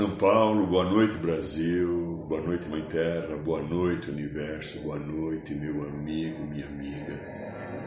São 0.00 0.16
Paulo, 0.16 0.66
boa 0.66 0.84
noite, 0.86 1.14
Brasil, 1.18 2.24
boa 2.26 2.40
noite, 2.40 2.66
Mãe 2.68 2.80
Terra, 2.86 3.36
boa 3.36 3.60
noite, 3.60 4.10
Universo, 4.10 4.80
boa 4.80 4.98
noite, 4.98 5.54
meu 5.54 5.86
amigo, 5.86 6.42
minha 6.46 6.66
amiga, 6.68 7.20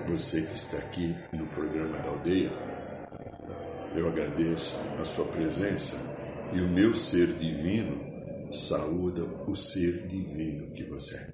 você 0.08 0.44
que 0.44 0.54
está 0.54 0.78
aqui 0.78 1.16
no 1.34 1.48
programa 1.48 1.98
da 1.98 2.10
Aldeia. 2.10 2.52
Eu 3.96 4.08
agradeço 4.08 4.76
a 5.00 5.04
sua 5.04 5.26
presença 5.26 5.98
e 6.54 6.62
o 6.62 6.68
meu 6.68 6.94
ser 6.94 7.34
divino 7.34 8.00
saúda 8.54 9.24
o 9.48 9.56
ser 9.56 10.06
divino 10.06 10.72
que 10.72 10.84
você 10.84 11.16
é. 11.16 11.32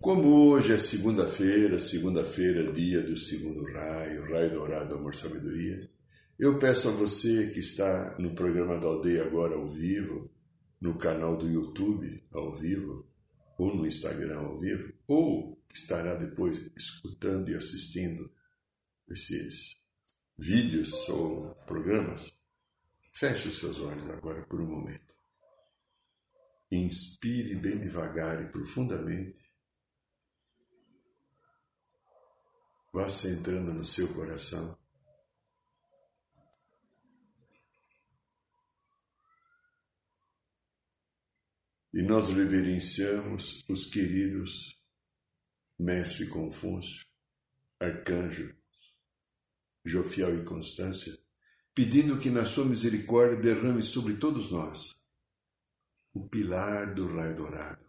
Como 0.00 0.48
hoje 0.50 0.74
é 0.74 0.78
segunda-feira, 0.78 1.80
segunda-feira, 1.80 2.72
dia 2.72 3.00
do 3.00 3.18
segundo 3.18 3.64
raio, 3.72 4.30
raio 4.30 4.52
dourado, 4.52 4.94
amor, 4.94 5.16
sabedoria. 5.16 5.90
Eu 6.42 6.58
peço 6.58 6.88
a 6.88 6.90
você 6.90 7.50
que 7.50 7.60
está 7.60 8.18
no 8.18 8.34
programa 8.34 8.76
da 8.76 8.88
Aldeia 8.88 9.24
agora 9.24 9.54
ao 9.54 9.68
vivo, 9.68 10.28
no 10.80 10.98
canal 10.98 11.36
do 11.36 11.48
YouTube 11.48 12.20
ao 12.32 12.52
vivo, 12.52 13.08
ou 13.56 13.76
no 13.76 13.86
Instagram 13.86 14.40
ao 14.40 14.58
vivo, 14.58 14.92
ou 15.06 15.64
estará 15.72 16.16
depois 16.16 16.58
escutando 16.76 17.48
e 17.48 17.54
assistindo 17.54 18.28
esses 19.08 19.76
vídeos 20.36 21.08
ou 21.08 21.54
programas, 21.64 22.34
feche 23.12 23.46
os 23.46 23.58
seus 23.58 23.78
olhos 23.78 24.10
agora 24.10 24.42
por 24.42 24.60
um 24.60 24.66
momento. 24.66 25.14
Inspire 26.72 27.54
bem 27.54 27.78
devagar 27.78 28.42
e 28.42 28.50
profundamente. 28.50 29.38
Vá 32.92 33.08
centrando 33.08 33.72
no 33.72 33.84
seu 33.84 34.12
coração. 34.12 34.81
E 41.94 42.00
nós 42.00 42.30
reverenciamos 42.30 43.62
os 43.68 43.84
queridos 43.84 44.82
Mestre 45.78 46.26
Confúcio, 46.26 47.04
Arcanjo, 47.78 48.56
Jofiel 49.84 50.40
e 50.40 50.44
Constância, 50.44 51.12
pedindo 51.74 52.18
que 52.18 52.30
na 52.30 52.46
sua 52.46 52.64
misericórdia 52.64 53.36
derrame 53.36 53.82
sobre 53.82 54.14
todos 54.14 54.50
nós 54.50 54.94
o 56.14 56.26
pilar 56.28 56.94
do 56.94 57.14
raio 57.14 57.36
dourado, 57.36 57.86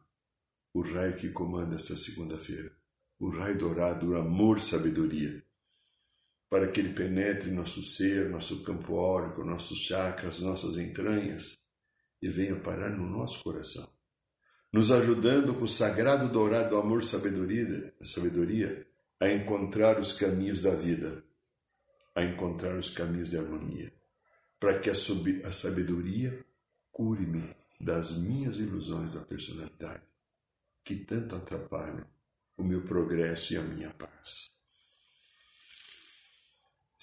o 0.73 0.81
raio 0.81 1.17
que 1.17 1.29
comanda 1.29 1.77
esta 1.77 1.95
segunda-feira, 1.95 2.75
o 3.19 3.29
raio 3.29 3.57
dourado, 3.57 4.09
o 4.09 4.15
amor, 4.17 4.59
sabedoria, 4.59 5.45
para 6.49 6.69
que 6.69 6.81
ele 6.81 6.93
penetre 6.93 7.51
nosso 7.51 7.81
ser, 7.81 8.29
nosso 8.29 8.63
campo 8.63 8.95
órico, 8.95 9.45
nossos 9.45 9.79
chakras, 9.79 10.41
nossas 10.41 10.77
entranhas 10.77 11.57
e 12.23 12.29
venha 12.29 12.55
parar 12.55 12.89
no 12.89 13.07
nosso 13.07 13.43
coração 13.43 13.87
nos 14.73 14.89
ajudando 14.89 15.53
com 15.53 15.65
o 15.65 15.67
sagrado 15.67 16.27
dourado 16.29 16.71
do 16.71 16.77
amor 16.77 17.03
sabedoria, 17.03 17.93
sabedoria 18.01 18.87
a 19.21 19.29
encontrar 19.29 19.99
os 19.99 20.13
caminhos 20.13 20.63
da 20.63 20.71
vida, 20.71 21.23
a 22.15 22.23
encontrar 22.23 22.75
os 22.75 22.89
caminhos 22.89 23.29
de 23.29 23.37
harmonia, 23.37 23.93
para 24.59 24.79
que 24.79 24.89
a 24.89 25.51
sabedoria 25.51 26.43
cure-me 26.91 27.55
das 27.79 28.17
minhas 28.17 28.57
ilusões 28.57 29.13
da 29.13 29.21
personalidade, 29.21 30.01
que 30.83 30.95
tanto 30.95 31.35
atrapalham 31.35 32.07
o 32.57 32.63
meu 32.63 32.81
progresso 32.81 33.53
e 33.53 33.57
a 33.57 33.61
minha 33.61 33.91
paz. 33.91 34.52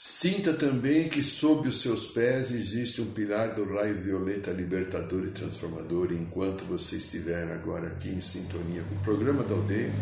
Sinta 0.02 0.54
também 0.54 1.10
que 1.10 1.22
sob 1.22 1.68
os 1.68 1.82
seus 1.82 2.06
pés 2.06 2.52
existe 2.52 3.02
um 3.02 3.12
pilar 3.12 3.54
do 3.54 3.66
raio 3.66 4.00
violeta 4.00 4.50
libertador 4.50 5.26
e 5.26 5.30
transformador. 5.30 6.10
Enquanto 6.10 6.64
você 6.64 6.96
estiver 6.96 7.52
agora 7.52 7.88
aqui 7.88 8.08
em 8.08 8.20
sintonia 8.22 8.82
com 8.84 8.94
o 8.94 9.02
programa 9.02 9.44
da 9.44 9.54
aldeia, 9.54 9.92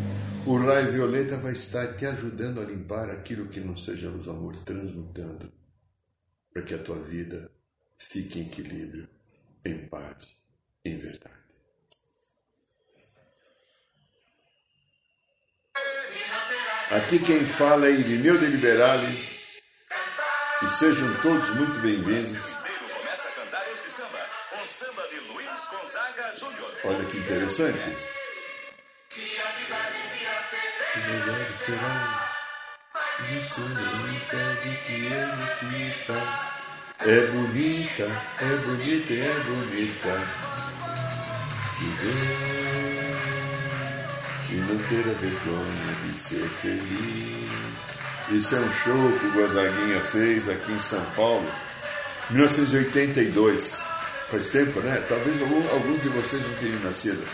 o 0.47 0.57
raio 0.57 0.93
violeta 0.93 1.37
vai 1.39 1.53
estar 1.53 1.97
te 1.97 2.07
ajudando 2.07 2.61
a 2.61 2.65
limpar 2.65 3.11
aquilo 3.11 3.49
que 3.49 3.59
não 3.59 3.77
seja 3.77 4.09
luz 4.09 4.29
amor, 4.29 4.55
transmutando, 4.65 5.51
para 6.53 6.63
que 6.63 6.75
a 6.75 6.79
tua 6.79 7.01
vida 7.01 7.51
fique 7.99 8.39
em 8.39 8.43
equilíbrio, 8.43 9.09
em 9.65 9.79
paz, 9.89 10.37
em 10.85 10.97
verdade. 10.97 11.35
Aqui 16.93 17.19
quem 17.19 17.45
fala 17.45 17.89
é 17.89 17.91
Irineu 17.91 18.39
de 18.39 18.47
Liberale 18.47 19.38
e 20.63 20.69
sejam 20.77 21.15
todos 21.23 21.51
muito 21.51 21.79
bem-vindos. 21.81 22.37
Olha 26.85 27.05
que 27.05 27.17
interessante. 27.19 27.97
Que 30.93 31.01
melhor 31.01 31.47
será. 31.47 32.29
Isso 33.21 33.61
não 33.61 34.09
impede 34.09 34.77
que 34.87 35.13
eu 35.13 35.29
repita. 35.47 36.19
É 37.01 37.27
bonita, 37.27 38.09
é 38.41 38.57
bonita, 38.67 39.13
é 39.15 39.41
bonita. 39.45 40.15
Viver 41.79 43.19
e 44.51 44.55
não 44.55 44.79
ter 44.89 45.05
a 45.09 45.15
vergonha 45.15 45.95
de 46.05 46.15
ser 46.15 46.49
feliz. 46.49 47.98
Isso 48.31 48.55
é 48.55 48.61
um 48.61 48.71
show 48.71 49.19
que 49.19 49.27
o 49.27 49.33
Gonzaguinha 49.33 50.01
fez 50.01 50.51
aqui 50.51 50.71
em 50.71 50.79
São 50.79 51.03
Paulo, 51.17 51.51
1982. 52.31 53.75
Faz 54.29 54.49
tempo, 54.51 54.81
né? 54.81 55.03
Talvez 55.09 55.41
alguns 55.73 56.03
de 56.03 56.09
vocês 56.11 56.47
não 56.47 56.55
tenham 56.57 56.79
nascido. 56.81 57.27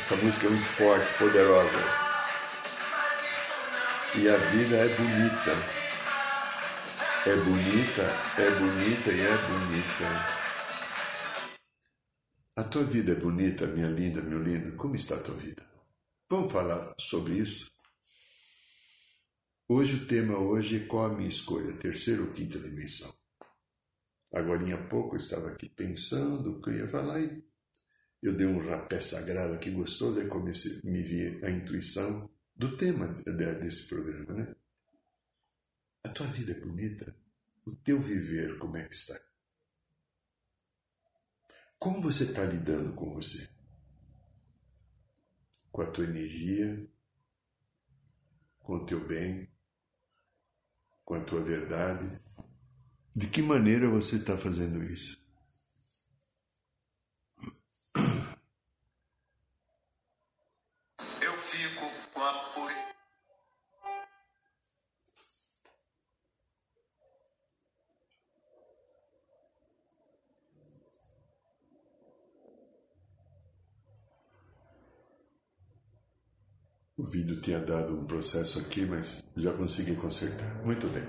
Essa 0.00 0.16
música 0.16 0.48
é 0.48 0.50
muito 0.50 0.66
forte, 0.66 1.06
poderosa. 1.18 1.78
E 4.16 4.28
a 4.28 4.36
vida 4.36 4.76
é 4.76 4.88
bonita. 4.88 5.82
É 7.24 7.36
bonita, 7.36 8.02
é 8.38 8.50
bonita 8.50 9.12
e 9.12 9.20
é 9.20 9.36
bonita. 9.36 10.42
A 12.56 12.64
tua 12.64 12.82
vida 12.82 13.12
é 13.12 13.14
bonita, 13.14 13.66
minha 13.68 13.88
linda, 13.88 14.20
meu 14.20 14.42
lindo. 14.42 14.72
Como 14.72 14.96
está 14.96 15.14
a 15.14 15.20
tua 15.20 15.36
vida? 15.36 15.62
Vamos 16.28 16.50
falar 16.50 16.92
sobre 16.98 17.34
isso? 17.34 17.71
Hoje 19.74 19.96
o 19.96 20.06
tema 20.06 20.36
hoje 20.36 20.76
é 20.76 20.86
qual 20.86 21.06
a 21.06 21.14
minha 21.14 21.30
escolha, 21.30 21.72
terceira 21.72 22.20
ou 22.20 22.30
quinta 22.30 22.58
dimensão. 22.58 23.10
Agora 24.30 24.62
há 24.74 24.86
pouco 24.86 25.14
eu 25.14 25.18
estava 25.18 25.48
aqui 25.48 25.66
pensando 25.66 26.50
o 26.50 26.60
que 26.60 26.68
eu 26.68 26.74
ia 26.74 26.88
falar 26.88 27.18
e 27.22 27.42
eu 28.22 28.36
dei 28.36 28.46
um 28.46 28.58
rapé 28.68 29.00
sagrado 29.00 29.54
aqui 29.54 29.70
gostoso, 29.70 30.20
aí 30.20 30.28
comecei 30.28 30.78
me 30.84 31.00
vir 31.02 31.42
a 31.42 31.50
intuição 31.50 32.30
do 32.54 32.76
tema 32.76 33.06
desse 33.60 33.88
programa, 33.88 34.34
né? 34.34 34.54
A 36.04 36.10
tua 36.10 36.26
vida 36.26 36.52
é 36.52 36.60
bonita? 36.60 37.16
O 37.64 37.74
teu 37.74 37.98
viver, 37.98 38.58
como 38.58 38.76
é 38.76 38.86
que 38.86 38.94
está? 38.94 39.18
Como 41.78 42.02
você 42.02 42.24
está 42.24 42.44
lidando 42.44 42.92
com 42.92 43.14
você? 43.14 43.48
Com 45.70 45.80
a 45.80 45.90
tua 45.90 46.04
energia, 46.04 46.86
com 48.58 48.74
o 48.74 48.84
teu 48.84 49.00
bem, 49.08 49.51
com 51.12 51.16
a 51.16 51.20
tua 51.20 51.42
verdade. 51.42 52.06
De 53.14 53.26
que 53.26 53.42
maneira 53.42 53.86
você 53.86 54.16
está 54.16 54.34
fazendo 54.38 54.82
isso? 54.82 55.21
O 77.02 77.04
vídeo 77.04 77.40
tinha 77.40 77.58
dado 77.58 77.98
um 77.98 78.04
processo 78.04 78.60
aqui, 78.60 78.86
mas 78.86 79.24
já 79.36 79.52
consegui 79.52 79.96
consertar. 79.96 80.64
Muito 80.64 80.86
bem. 80.86 81.02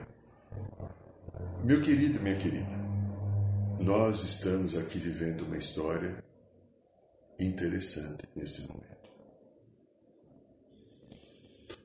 Meu 1.63 1.79
querido, 1.83 2.19
minha 2.19 2.35
querida, 2.35 2.79
nós 3.79 4.23
estamos 4.23 4.75
aqui 4.75 4.97
vivendo 4.97 5.41
uma 5.41 5.55
história 5.55 6.23
interessante 7.39 8.27
nesse 8.35 8.61
momento. 8.61 9.07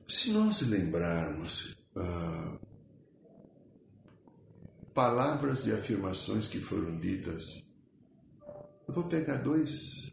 Se 0.07 0.31
nós 0.31 0.61
lembrarmos 0.61 1.77
ah, 1.95 2.57
palavras 4.91 5.67
e 5.67 5.71
afirmações 5.71 6.47
que 6.47 6.57
foram 6.57 6.97
ditas, 6.97 7.63
eu 8.87 8.93
vou 8.95 9.03
pegar 9.03 9.37
dois, 9.37 10.08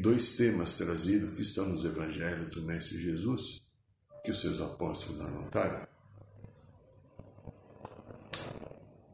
dois 0.00 0.36
temas 0.36 0.76
trazidos 0.76 1.36
que 1.36 1.42
estão 1.42 1.68
nos 1.68 1.84
evangelhos 1.84 2.54
do 2.54 2.62
Mestre 2.62 2.98
Jesus, 3.00 3.62
que 4.24 4.30
os 4.30 4.40
seus 4.40 4.60
apóstolos 4.60 5.20
anotaram. 5.20 5.86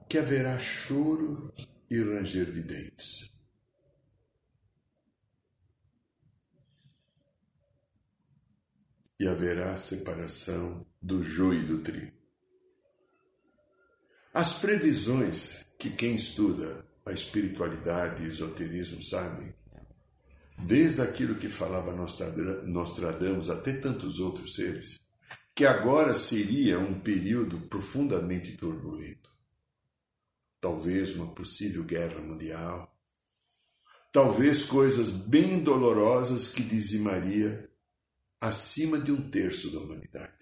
Que 0.08 0.18
haverá 0.18 0.58
choro 0.58 1.52
e 1.90 2.00
ranger 2.00 2.50
de 2.50 2.62
dentes. 2.62 3.30
E 9.18 9.28
haverá 9.28 9.76
separação 9.76 10.86
do 11.00 11.22
joio 11.22 11.60
e 11.60 11.66
do 11.66 11.78
trigo. 11.82 12.18
As 14.32 14.54
previsões 14.60 15.66
que 15.78 15.90
quem 15.90 16.14
estuda 16.14 16.86
a 17.04 17.12
espiritualidade 17.12 18.22
e 18.22 18.28
esoterismo 18.28 19.02
sabe, 19.02 19.54
desde 20.66 21.02
aquilo 21.02 21.34
que 21.34 21.48
falava 21.48 21.94
Nostradamus 21.94 23.50
até 23.50 23.72
tantos 23.72 24.20
outros 24.20 24.54
seres, 24.54 25.00
que 25.54 25.64
agora 25.64 26.14
seria 26.14 26.78
um 26.78 27.00
período 27.00 27.60
profundamente 27.68 28.56
turbulento. 28.56 29.30
Talvez 30.60 31.14
uma 31.16 31.34
possível 31.34 31.84
guerra 31.84 32.20
mundial, 32.20 32.94
talvez 34.12 34.64
coisas 34.64 35.10
bem 35.10 35.62
dolorosas 35.62 36.48
que 36.48 36.62
dizimaria 36.62 37.70
acima 38.40 38.98
de 38.98 39.12
um 39.12 39.30
terço 39.30 39.70
da 39.70 39.78
humanidade. 39.78 40.40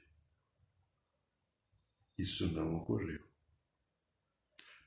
Isso 2.18 2.46
não 2.48 2.76
ocorreu. 2.76 3.27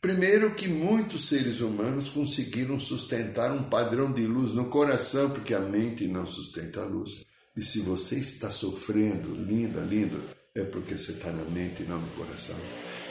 Primeiro, 0.01 0.55
que 0.55 0.67
muitos 0.67 1.29
seres 1.29 1.61
humanos 1.61 2.09
conseguiram 2.09 2.79
sustentar 2.79 3.51
um 3.51 3.69
padrão 3.69 4.11
de 4.11 4.25
luz 4.25 4.51
no 4.51 4.65
coração, 4.65 5.29
porque 5.29 5.53
a 5.53 5.59
mente 5.59 6.07
não 6.07 6.25
sustenta 6.25 6.81
a 6.81 6.85
luz. 6.85 7.23
E 7.55 7.61
se 7.61 7.81
você 7.81 8.17
está 8.17 8.49
sofrendo, 8.49 9.35
linda, 9.35 9.79
lindo, 9.81 10.19
é 10.55 10.63
porque 10.63 10.97
você 10.97 11.11
está 11.11 11.31
na 11.31 11.43
mente 11.43 11.83
e 11.83 11.85
não 11.85 12.01
no 12.01 12.15
coração. 12.15 12.55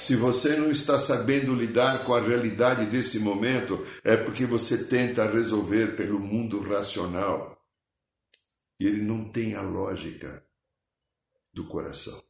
Se 0.01 0.17
você 0.17 0.57
não 0.57 0.69
está 0.69 0.99
sabendo 0.99 1.55
lidar 1.55 2.05
com 2.05 2.13
a 2.13 2.21
realidade 2.21 2.87
desse 2.87 3.21
momento, 3.21 3.87
é 4.03 4.17
porque 4.17 4.45
você 4.45 4.85
tenta 4.87 5.31
resolver 5.31 5.95
pelo 5.95 6.19
mundo 6.19 6.61
racional. 6.61 7.57
E 8.81 8.87
ele 8.87 9.03
não 9.03 9.31
tem 9.31 9.55
a 9.55 9.63
lógica 9.63 10.45
do 11.55 11.69
coração. 11.69 12.21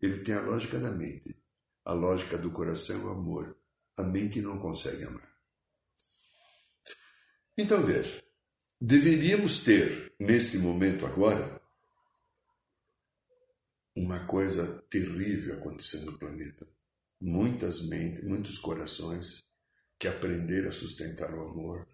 Ele 0.00 0.20
tem 0.20 0.34
a 0.34 0.40
lógica 0.40 0.78
da 0.78 0.90
mente. 0.90 1.36
A 1.84 1.92
lógica 1.92 2.38
do 2.38 2.50
coração 2.50 2.96
é 2.96 3.04
o 3.04 3.10
amor 3.10 3.59
a 4.00 4.02
mente 4.02 4.40
não 4.40 4.58
consegue 4.58 5.04
amar. 5.04 5.28
Então 7.56 7.82
veja, 7.82 8.22
deveríamos 8.80 9.64
ter 9.64 10.14
neste 10.18 10.58
momento 10.58 11.06
agora 11.06 11.60
uma 13.94 14.24
coisa 14.26 14.82
terrível 14.88 15.54
acontecendo 15.54 16.06
no 16.06 16.18
planeta. 16.18 16.66
Muitas 17.20 17.82
mentes, 17.82 18.24
muitos 18.24 18.58
corações 18.58 19.44
que 19.98 20.08
aprenderam 20.08 20.70
a 20.70 20.72
sustentar 20.72 21.34
o 21.34 21.48
amor, 21.48 21.86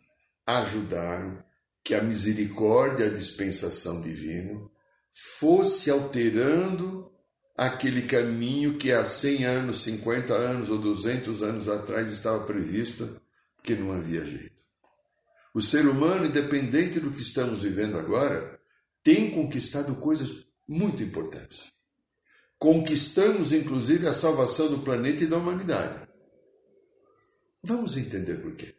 ajudaram 0.46 1.44
que 1.82 1.94
a 1.94 2.02
misericórdia 2.02 3.06
a 3.06 3.10
dispensação 3.10 4.00
divina 4.00 4.70
fosse 5.10 5.90
alterando 5.90 7.12
aquele 7.56 8.02
caminho 8.02 8.76
que 8.76 8.92
há 8.92 9.04
100 9.04 9.44
anos, 9.44 9.82
50 9.82 10.34
anos 10.34 10.70
ou 10.70 10.78
200 10.78 11.42
anos 11.42 11.68
atrás 11.68 12.12
estava 12.12 12.44
previsto, 12.44 13.20
porque 13.56 13.74
não 13.74 13.92
havia 13.92 14.24
jeito. 14.24 14.56
O 15.54 15.62
ser 15.62 15.88
humano, 15.88 16.26
independente 16.26 17.00
do 17.00 17.10
que 17.10 17.22
estamos 17.22 17.62
vivendo 17.62 17.98
agora, 17.98 18.60
tem 19.02 19.30
conquistado 19.30 19.94
coisas 19.96 20.46
muito 20.68 21.02
importantes. 21.02 21.72
Conquistamos, 22.58 23.52
inclusive, 23.52 24.06
a 24.06 24.12
salvação 24.12 24.68
do 24.68 24.80
planeta 24.80 25.24
e 25.24 25.26
da 25.26 25.38
humanidade. 25.38 26.06
Vamos 27.62 27.96
entender 27.96 28.36
por 28.36 28.54
quê. 28.54 28.74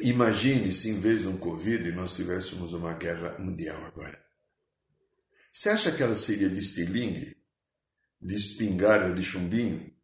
Imagine 0.00 0.72
se, 0.72 0.90
em 0.90 1.00
vez 1.00 1.22
de 1.22 1.28
um 1.28 1.36
Covid, 1.36 1.92
nós 1.92 2.14
tivéssemos 2.14 2.72
uma 2.72 2.92
guerra 2.94 3.38
mundial 3.38 3.84
agora. 3.84 4.31
Você 5.52 5.68
acha 5.68 5.92
que 5.92 6.02
ela 6.02 6.14
seria 6.14 6.48
de 6.48 6.58
estilingue? 6.58 7.36
De 8.20 8.34
espingarda 8.34 9.14
de 9.14 9.22
chumbinho? 9.22 9.94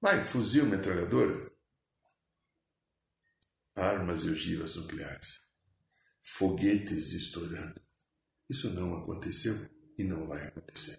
Vai, 0.00 0.22
fuzil, 0.22 0.66
metralhadora? 0.66 1.50
Armas 3.74 4.22
e 4.24 4.28
ogivas 4.28 4.76
nucleares. 4.76 5.40
Foguetes 6.22 7.12
estourando. 7.12 7.80
Isso 8.50 8.68
não 8.70 8.98
aconteceu 8.98 9.56
e 9.96 10.04
não 10.04 10.26
vai 10.26 10.46
acontecer. 10.46 10.98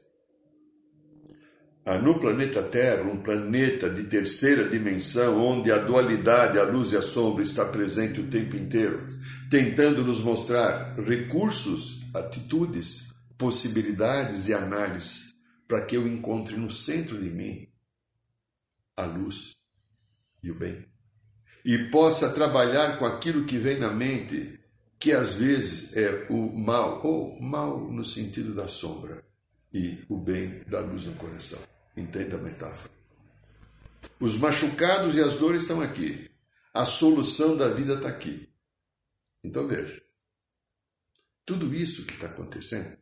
No 2.02 2.20
planeta 2.20 2.64
Terra, 2.64 3.04
um 3.04 3.22
planeta 3.22 3.90
de 3.90 4.04
terceira 4.04 4.70
dimensão, 4.70 5.40
onde 5.40 5.72
a 5.72 5.78
dualidade, 5.78 6.58
a 6.58 6.64
luz 6.64 6.92
e 6.92 6.98
a 6.98 7.02
sombra 7.02 7.44
está 7.44 7.66
presente 7.66 8.22
o 8.22 8.30
tempo 8.30 8.56
inteiro, 8.56 9.06
tentando 9.50 10.04
nos 10.04 10.22
mostrar 10.22 10.96
recursos, 10.96 12.02
atitudes, 12.14 13.11
possibilidades 13.42 14.48
e 14.48 14.54
análises 14.54 15.34
para 15.68 15.84
que 15.84 15.98
eu 15.98 16.08
encontre 16.08 16.56
no 16.56 16.70
centro 16.70 17.20
de 17.20 17.32
mim 17.32 17.68
a 18.96 19.04
luz 19.04 19.56
e 20.44 20.52
o 20.52 20.54
bem. 20.54 20.86
E 21.66 21.90
possa 21.90 22.34
trabalhar 22.34 23.00
com 23.00 23.06
aquilo 23.06 23.46
que 23.46 23.58
vem 23.58 23.80
na 23.80 23.90
mente, 23.90 24.60
que 25.00 25.12
às 25.12 25.34
vezes 25.34 25.98
é 25.98 26.28
o 26.30 26.56
mal, 26.56 27.04
ou 27.04 27.42
mal 27.42 27.92
no 27.92 28.06
sentido 28.06 28.54
da 28.54 28.68
sombra, 28.68 29.26
e 29.74 29.98
o 30.08 30.18
bem 30.18 30.64
da 30.68 30.80
luz 30.82 31.06
no 31.06 31.16
coração. 31.16 31.60
Entenda 31.98 32.36
a 32.36 32.40
metáfora. 32.40 32.94
Os 34.20 34.38
machucados 34.38 35.16
e 35.16 35.20
as 35.20 35.36
dores 35.36 35.64
estão 35.64 35.82
aqui. 35.82 36.30
A 36.72 36.86
solução 36.86 37.58
da 37.58 37.70
vida 37.70 37.96
está 37.96 38.08
aqui. 38.08 38.48
Então 39.44 39.68
veja. 39.68 40.00
Tudo 41.44 41.74
isso 41.74 42.06
que 42.06 42.14
está 42.14 42.28
acontecendo 42.28 43.01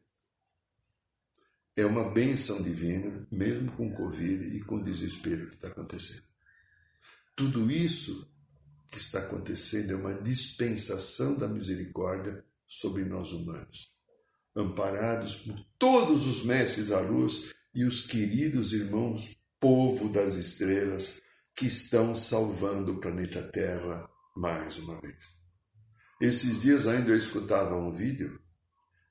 é 1.79 1.85
uma 1.85 2.09
benção 2.09 2.61
divina, 2.61 3.27
mesmo 3.31 3.71
com 3.71 3.93
Covid 3.93 4.55
e 4.55 4.61
com 4.63 4.75
o 4.75 4.83
desespero 4.83 5.47
que 5.47 5.55
está 5.55 5.69
acontecendo. 5.69 6.23
Tudo 7.35 7.71
isso 7.71 8.29
que 8.91 8.97
está 8.97 9.19
acontecendo 9.19 9.91
é 9.91 9.95
uma 9.95 10.13
dispensação 10.13 11.35
da 11.35 11.47
misericórdia 11.47 12.43
sobre 12.67 13.05
nós 13.05 13.31
humanos, 13.31 13.93
amparados 14.55 15.35
por 15.37 15.59
todos 15.77 16.27
os 16.27 16.43
mestres 16.43 16.91
à 16.91 16.99
luz 16.99 17.53
e 17.73 17.85
os 17.85 18.01
queridos 18.01 18.73
irmãos, 18.73 19.35
povo 19.59 20.09
das 20.09 20.35
estrelas, 20.35 21.21
que 21.55 21.67
estão 21.67 22.15
salvando 22.15 22.93
o 22.93 22.99
planeta 22.99 23.41
Terra 23.41 24.09
mais 24.35 24.77
uma 24.77 24.99
vez. 25.01 25.17
Esses 26.21 26.61
dias 26.61 26.87
ainda 26.87 27.11
eu 27.11 27.17
escutava 27.17 27.75
um 27.75 27.91
vídeo 27.91 28.38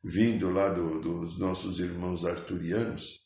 vindo 0.03 0.51
lá 0.51 0.69
do, 0.69 1.01
dos 1.01 1.39
nossos 1.39 1.81
irmãos 1.81 2.25
arturianos, 2.25 3.21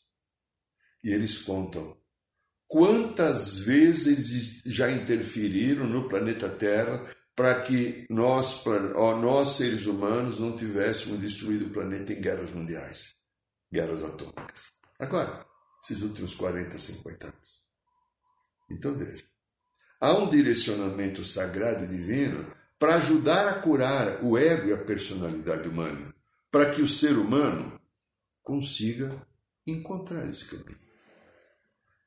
e 1.03 1.11
eles 1.11 1.39
contam 1.39 1.97
quantas 2.67 3.59
vezes 3.59 4.07
eles 4.07 4.61
já 4.65 4.89
interferiram 4.89 5.85
no 5.85 6.07
planeta 6.07 6.49
Terra 6.49 7.05
para 7.35 7.61
que 7.61 8.05
nós, 8.09 8.63
nós, 9.21 9.49
seres 9.49 9.85
humanos, 9.85 10.39
não 10.39 10.55
tivéssemos 10.55 11.19
destruído 11.19 11.65
o 11.65 11.69
planeta 11.69 12.13
em 12.13 12.21
guerras 12.21 12.51
mundiais, 12.51 13.15
guerras 13.71 14.03
atômicas. 14.03 14.71
Agora, 14.99 15.45
esses 15.83 16.03
últimos 16.03 16.33
40, 16.35 16.77
50 16.77 17.27
anos. 17.27 17.63
Então 18.71 18.93
veja, 18.93 19.23
há 19.99 20.13
um 20.13 20.29
direcionamento 20.29 21.23
sagrado 21.25 21.83
e 21.83 21.87
divino 21.87 22.45
para 22.79 22.95
ajudar 22.95 23.47
a 23.47 23.59
curar 23.59 24.23
o 24.23 24.37
ego 24.37 24.69
e 24.69 24.73
a 24.73 24.77
personalidade 24.77 25.67
humana 25.67 26.13
para 26.53 26.69
que 26.69 26.83
o 26.83 26.87
ser 26.87 27.17
humano 27.17 27.81
consiga 28.43 29.11
encontrar 29.65 30.29
esse 30.29 30.45
caminho. 30.45 30.79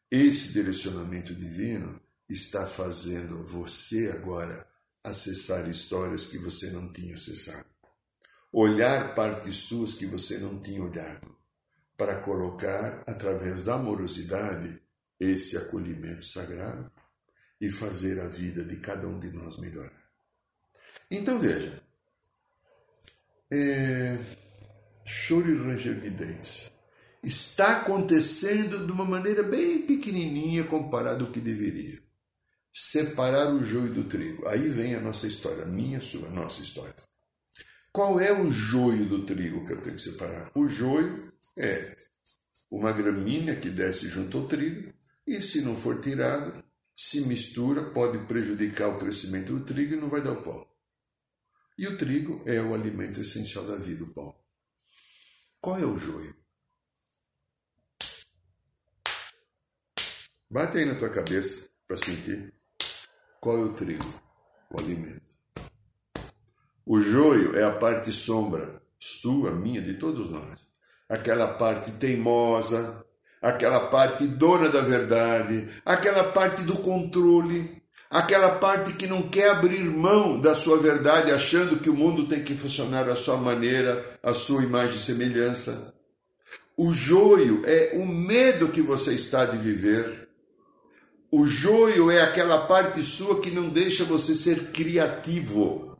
Esse 0.09 0.53
direcionamento 0.53 1.35
divino 1.35 2.01
está 2.29 2.65
fazendo 2.65 3.45
você 3.45 4.09
agora 4.17 4.65
acessar 5.03 5.69
histórias 5.69 6.29
que 6.29 6.39
você 6.39 6.71
não 6.71 6.93
tinha 6.93 7.17
acessado. 7.17 7.67
olhar 8.53 9.17
partes 9.17 9.57
suas 9.57 9.95
que 9.95 10.07
você 10.07 10.39
não 10.39 10.61
tinha 10.61 10.81
olhado, 10.81 11.37
para 11.97 12.21
colocar, 12.21 13.03
através 13.05 13.63
da 13.63 13.75
amorosidade, 13.75 14.81
esse 15.19 15.57
acolhimento 15.57 16.25
sagrado 16.25 16.89
e 17.61 17.69
fazer 17.69 18.21
a 18.21 18.29
vida 18.29 18.65
de 18.65 18.77
cada 18.77 19.09
um 19.09 19.19
de 19.19 19.33
nós 19.33 19.59
melhorar. 19.59 20.09
Então 21.11 21.37
veja, 21.37 21.83
é, 23.51 24.19
choro 25.05 25.51
e 25.51 25.57
ranger 25.57 26.01
de 26.01 26.11
dentes 26.11 26.71
está 27.23 27.79
acontecendo 27.79 28.87
de 28.87 28.93
uma 28.93 29.05
maneira 29.05 29.43
bem 29.43 29.83
pequenininha 29.83 30.63
comparado 30.65 31.25
ao 31.25 31.33
que 31.33 31.41
deveria. 31.41 31.99
Separar 32.73 33.53
o 33.53 33.65
joio 33.65 33.93
do 33.93 34.05
trigo. 34.05 34.47
Aí 34.47 34.69
vem 34.69 34.95
a 34.95 35.01
nossa 35.01 35.27
história, 35.27 35.65
a 35.65 35.67
minha, 35.67 35.99
a 35.99 36.01
sua, 36.01 36.29
a 36.29 36.31
nossa 36.31 36.63
história. 36.63 36.95
Qual 37.93 38.21
é 38.21 38.33
o 38.33 38.51
joio 38.51 39.07
do 39.07 39.25
trigo 39.25 39.65
que 39.67 39.73
eu 39.73 39.81
tenho 39.81 39.97
que 39.97 40.03
separar? 40.03 40.53
O 40.55 40.69
joio 40.69 41.33
é 41.59 41.97
uma 42.71 42.93
gramínea 42.93 43.57
que 43.57 43.71
desce 43.71 44.09
junto 44.09 44.39
ao 44.39 44.47
trigo 44.47 44.93
e, 45.27 45.41
se 45.41 45.63
não 45.63 45.75
for 45.75 46.01
tirado, 46.01 46.63
se 46.95 47.23
mistura, 47.23 47.91
pode 47.91 48.19
prejudicar 48.27 48.89
o 48.89 48.99
crescimento 48.99 49.53
do 49.53 49.65
trigo 49.65 49.95
e 49.95 49.97
não 49.97 50.09
vai 50.09 50.21
dar 50.21 50.33
o 50.33 50.43
pão. 50.43 50.76
E 51.79 51.87
o 51.87 51.97
trigo 51.97 52.43
é 52.47 52.61
o 52.61 52.75
alimento 52.75 53.21
essencial 53.21 53.67
da 53.67 53.77
vida, 53.77 54.03
o 54.05 54.15
pão. 54.15 54.35
Qual 55.61 55.79
é 55.79 55.85
o 55.85 55.99
joio? 55.99 56.35
Bate 60.49 60.79
aí 60.79 60.87
na 60.87 60.95
tua 60.95 61.11
cabeça 61.11 61.69
para 61.87 61.97
sentir 61.97 62.55
qual 63.41 63.59
é 63.59 63.61
o 63.61 63.75
trigo, 63.75 64.05
o 64.71 64.81
alimento. 64.81 65.35
O 66.87 67.01
joio 67.01 67.57
é 67.57 67.65
a 67.65 67.77
parte 67.77 68.11
sombra, 68.13 68.81
sua, 68.99 69.51
minha, 69.51 69.83
de 69.83 69.95
todos 69.95 70.31
nós. 70.31 70.67
Aquela 71.09 71.59
parte 71.59 71.91
teimosa, 71.93 73.05
aquela 73.43 73.89
parte 73.89 74.27
dona 74.27 74.69
da 74.69 74.81
verdade, 74.81 75.69
aquela 75.85 76.33
parte 76.33 76.63
do 76.63 76.79
controle, 76.79 77.83
aquela 78.11 78.57
parte 78.57 78.93
que 78.95 79.07
não 79.07 79.23
quer 79.23 79.51
abrir 79.51 79.85
mão 79.85 80.39
da 80.39 80.55
sua 80.55 80.79
verdade, 80.79 81.33
achando 81.33 81.79
que 81.79 81.91
o 81.91 81.95
mundo 81.95 82.27
tem 82.27 82.43
que 82.43 82.55
funcionar 82.55 83.09
à 83.09 83.17
sua 83.17 83.37
maneira, 83.37 84.05
à 84.23 84.33
sua 84.33 84.63
imagem 84.63 84.97
e 84.97 85.03
semelhança. 85.03 85.95
O 86.77 86.93
joio 86.93 87.63
é 87.65 87.93
o 87.95 88.07
medo 88.07 88.69
que 88.69 88.83
você 88.83 89.13
está 89.13 89.45
de 89.45 89.57
viver, 89.57 90.27
o 91.31 91.47
joio 91.47 92.11
é 92.11 92.23
aquela 92.23 92.67
parte 92.67 93.03
sua 93.03 93.41
que 93.41 93.51
não 93.51 93.69
deixa 93.69 94.05
você 94.05 94.37
ser 94.37 94.71
criativo 94.71 95.97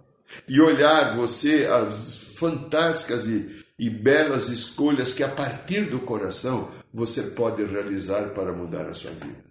e 0.49 0.61
olhar 0.61 1.15
você 1.17 1.67
as 1.67 2.33
fantásticas 2.37 3.27
e, 3.27 3.65
e 3.79 3.91
belas 3.91 4.49
escolhas 4.49 5.13
que 5.13 5.23
a 5.23 5.29
partir 5.29 5.83
do 5.83 5.99
coração 6.01 6.71
você 6.93 7.23
pode 7.23 7.65
realizar 7.65 8.31
para 8.31 8.53
mudar 8.53 8.87
a 8.89 8.95
sua 8.95 9.11
vida. 9.11 9.45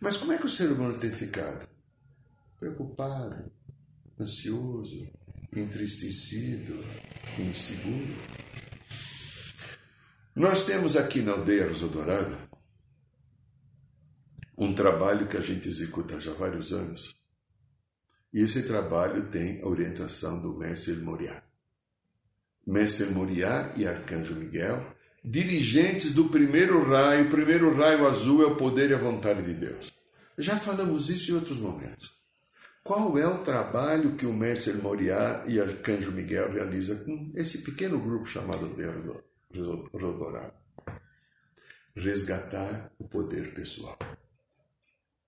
Mas 0.00 0.16
como 0.16 0.32
é 0.32 0.38
que 0.38 0.46
o 0.46 0.50
ser 0.50 0.70
humano 0.70 0.94
tem 0.94 1.10
ficado? 1.10 1.66
Preocupado, 2.64 3.52
ansioso, 4.18 5.06
entristecido, 5.54 6.82
inseguro. 7.38 8.16
Nós 10.34 10.64
temos 10.64 10.96
aqui 10.96 11.20
na 11.20 11.32
aldeia 11.32 11.68
Rosa 11.68 11.88
Dourada 11.88 12.38
um 14.56 14.74
trabalho 14.74 15.26
que 15.26 15.36
a 15.36 15.42
gente 15.42 15.68
executa 15.68 16.18
já 16.18 16.30
há 16.30 16.34
vários 16.34 16.72
anos. 16.72 17.14
E 18.32 18.40
esse 18.40 18.62
trabalho 18.62 19.28
tem 19.28 19.60
a 19.60 19.68
orientação 19.68 20.40
do 20.40 20.56
Mestre 20.56 20.94
Moriá. 20.94 21.42
Mestre 22.66 23.10
Moriá 23.10 23.74
e 23.76 23.86
Arcanjo 23.86 24.36
Miguel, 24.36 24.96
dirigentes 25.22 26.14
do 26.14 26.30
primeiro 26.30 26.82
raio, 26.82 27.26
o 27.26 27.30
primeiro 27.30 27.76
raio 27.76 28.06
azul 28.06 28.42
é 28.42 28.46
o 28.46 28.56
poder 28.56 28.88
e 28.90 28.94
a 28.94 28.98
vontade 28.98 29.42
de 29.42 29.52
Deus. 29.52 29.92
Já 30.38 30.58
falamos 30.58 31.10
isso 31.10 31.30
em 31.30 31.34
outros 31.34 31.58
momentos. 31.58 32.23
Qual 32.84 33.16
é 33.18 33.26
o 33.26 33.42
trabalho 33.42 34.14
que 34.14 34.26
o 34.26 34.32
Mestre 34.34 34.74
Moriá 34.74 35.42
e 35.48 35.58
Arcanjo 35.58 36.12
Miguel 36.12 36.52
realiza 36.52 36.94
com 36.96 37.32
esse 37.34 37.62
pequeno 37.62 37.98
grupo 37.98 38.26
chamado 38.26 38.66
Deus 38.76 39.66
Rodorado? 39.90 40.52
Resgatar 41.96 42.92
o 42.98 43.08
poder 43.08 43.54
pessoal. 43.54 43.98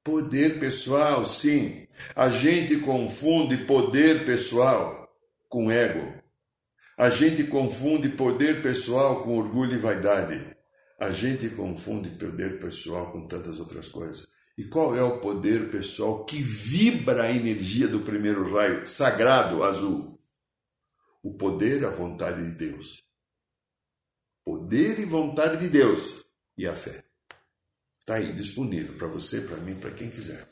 Poder 0.04 0.60
pessoal, 0.60 1.24
sim. 1.24 1.88
A 2.14 2.28
gente 2.28 2.76
confunde 2.80 3.56
poder 3.64 4.26
pessoal 4.26 5.08
com 5.48 5.70
ego. 5.70 6.12
A 6.98 7.08
gente 7.08 7.44
confunde 7.44 8.10
poder 8.10 8.60
pessoal 8.60 9.22
com 9.22 9.38
orgulho 9.38 9.72
e 9.72 9.78
vaidade. 9.78 10.44
A 11.00 11.10
gente 11.10 11.48
confunde 11.48 12.10
poder 12.10 12.60
pessoal 12.60 13.10
com 13.12 13.26
tantas 13.26 13.58
outras 13.58 13.88
coisas. 13.88 14.35
E 14.58 14.64
qual 14.64 14.96
é 14.96 15.02
o 15.02 15.18
poder 15.18 15.70
pessoal 15.70 16.24
que 16.24 16.42
vibra 16.42 17.24
a 17.24 17.30
energia 17.30 17.86
do 17.86 18.00
primeiro 18.00 18.54
raio 18.54 18.86
sagrado 18.86 19.62
azul? 19.62 20.18
O 21.22 21.34
poder, 21.34 21.84
a 21.84 21.90
vontade 21.90 22.42
de 22.42 22.52
Deus. 22.56 23.02
Poder 24.42 24.98
e 24.98 25.04
vontade 25.04 25.58
de 25.58 25.68
Deus 25.68 26.24
e 26.56 26.66
a 26.66 26.72
fé. 26.72 27.04
Está 28.00 28.14
aí 28.14 28.32
disponível 28.32 28.96
para 28.96 29.08
você, 29.08 29.42
para 29.42 29.58
mim, 29.58 29.74
para 29.74 29.90
quem 29.90 30.08
quiser. 30.08 30.48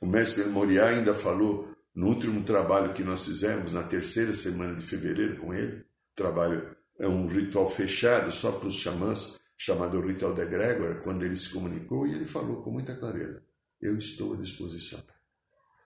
O 0.00 0.06
mestre 0.06 0.44
Moriá 0.44 0.90
ainda 0.90 1.12
falou 1.12 1.74
no 1.94 2.06
último 2.06 2.44
trabalho 2.44 2.92
que 2.92 3.02
nós 3.02 3.24
fizemos, 3.24 3.72
na 3.72 3.82
terceira 3.82 4.32
semana 4.32 4.76
de 4.76 4.86
fevereiro 4.86 5.36
com 5.38 5.52
ele. 5.52 5.84
Trabalho 6.14 6.76
é 6.96 7.08
um 7.08 7.26
ritual 7.26 7.68
fechado 7.68 8.30
só 8.30 8.52
para 8.52 8.68
os 8.68 8.76
xamãs, 8.76 9.36
chamado 9.56 10.00
Ritual 10.00 10.32
de 10.32 10.46
Gregor, 10.46 11.00
quando 11.02 11.24
ele 11.24 11.36
se 11.36 11.50
comunicou 11.50 12.06
e 12.06 12.14
ele 12.14 12.24
falou 12.24 12.62
com 12.62 12.70
muita 12.70 12.94
clareza: 12.94 13.42
Eu 13.80 13.98
estou 13.98 14.34
à 14.34 14.36
disposição. 14.36 15.02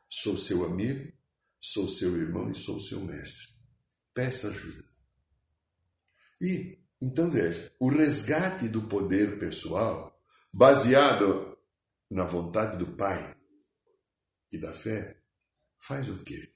Sou 0.09 0.37
seu 0.37 0.65
amigo, 0.65 1.13
sou 1.61 1.89
seu 1.89 2.17
irmão 2.17 2.51
e 2.51 2.55
sou 2.55 2.79
seu 2.81 3.01
mestre. 3.01 3.53
Peça 4.15 4.49
ajuda. 4.49 4.85
E, 6.41 6.79
então 7.01 7.31
veja, 7.31 7.73
o 7.79 7.89
resgate 7.89 8.69
do 8.69 8.83
poder 8.83 9.39
pessoal 9.39 10.13
baseado 10.53 11.57
na 12.11 12.25
vontade 12.25 12.77
do 12.77 12.87
Pai 12.95 13.37
e 14.53 14.59
da 14.59 14.73
fé, 14.73 15.23
faz 15.79 16.09
o 16.09 16.23
quê? 16.25 16.53